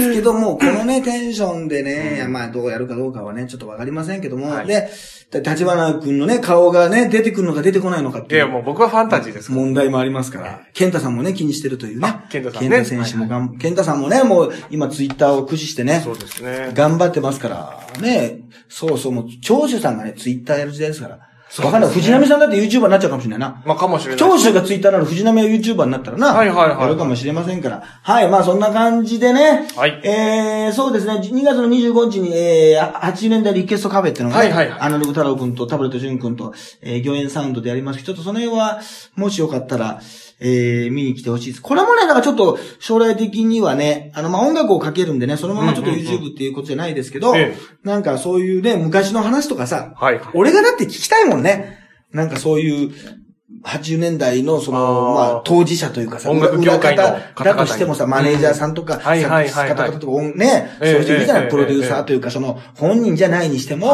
[0.00, 4.90] ですけども、 このね、テンションでね、まあ、どうやるかどうかはね、ちょっとわかりませんけども、はいで、
[5.32, 8.44] 立花君のね、顔がね、出てくるのか出てこないのかっていう。
[8.44, 9.52] いや、もう僕はファンタジーです。
[9.52, 12.28] 問題もありますから、健太さんもね、気にしてるというねあ。
[12.30, 16.72] 健太さんね選手もがん、健太さんもね、もう今ツイッターを駆使してねそ、うですね。
[16.74, 21.29] 頑張ってますから、ね、そうそう、もう長州さんがね、ツイッターやる時代ですから。
[21.58, 21.90] わかんない。
[21.90, 23.62] 藤波さんだって YouTuber になっちゃうかもしれないな。
[23.66, 24.18] まあかもしれない。
[24.18, 26.34] 長州がツイッターなら藤波は YouTuber になったらな。
[26.34, 27.82] はいはいはいやるかもしれませんから。
[28.02, 29.66] はい、まあそんな感じでね。
[29.76, 31.14] はいえー、そうですね。
[31.14, 38.80] 2月の25日に、えー、80年代リクエストカフェっていうのがね、はいはいはいアナログ太郎君とタブレット潤君と、えー、魚園サウンドでやりますちょっとその辺は、
[39.16, 40.00] もしよかったら、
[40.40, 41.62] えー、見に来てほしいです。
[41.62, 50.20] これもね、なんかちょっと将来的にはね、あの、まあ、音楽をかけるんでね、そのままちょっと YouTube っていうことじゃないですけど、えなんかそういうね、昔の話とかさ、はい。
[50.34, 51.78] 俺がだって聞きたいもんね。
[52.12, 52.90] なんかそういう、
[53.64, 59.00] 80年代のその、まあ、当事者というかさ、音楽業界の裏方々だとしてもさ、マネージャーさんとか、うん。
[59.00, 59.68] はいはいはいはい。
[59.68, 63.92] 方々とか、音ね、そうええいう人じゃない、ええプロデューサーというか、その、本人じゃないにしても、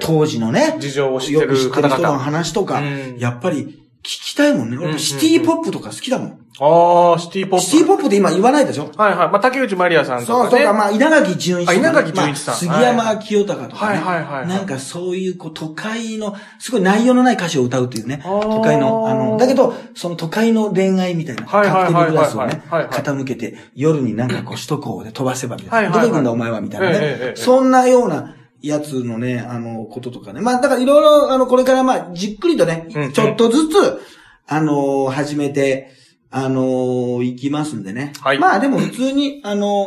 [0.00, 2.18] 当時のね、事情を知ってるよく知ってる人の。
[2.18, 3.18] 話とか、うん。
[3.18, 4.76] やっぱり聞きたいもんね。
[4.78, 6.40] 俺シティポップとか好きだもん。
[6.60, 7.66] ああ、シティポップ。
[7.66, 8.92] シティポップって今言わないでしょ？
[8.96, 9.28] はいはい。
[9.28, 10.50] まあ、竹内まりやさんとかね。
[10.50, 13.98] そうそうか、まあ、稲垣淳一とかね、あ稲垣淳一さんまあ杉山清隆とかね。
[13.98, 18.20] はいはいはいはいなんかそういう、こう、都会の、すごい内容のない歌詞を歌うというね。
[18.22, 25.76] 都会の、あの、だけど、その都会の恋愛みたいな、はいはいはいはいカクテルグラスをね、傾けて、夜になんかこう、首都高で飛ばせばみたいな。
[25.76, 27.32] はいはいはいどこ行くんだお前はみたいなね。
[27.34, 28.36] そんなような、
[28.66, 30.40] やつのね、あの、こととかね。
[30.40, 34.00] まあ、だからいろいろ、あの、これからまあ、じっくりとね、うんうんちょっとずつ、
[34.46, 35.90] あの、始めて、
[36.30, 38.12] あの、いきますんでね。
[38.20, 39.86] はいまあ、でも普通に、あの、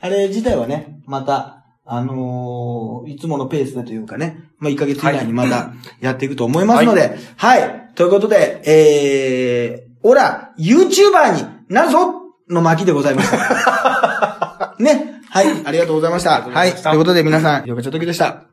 [0.00, 1.56] あれ自体はね、また、
[1.88, 7.92] あのいつものペースでというかね、まあ、1ヶ月以内にまたやっていくと思いますので、はい。
[7.94, 12.12] ということで、えー、オラ、YouTuber になるぞ
[12.48, 14.74] の巻でございました。
[14.82, 15.15] ね。
[15.36, 15.66] はい。
[15.66, 16.40] ありがとうございました。
[16.40, 16.72] はい。
[16.72, 18.45] ということで皆さん、よかちょときでした。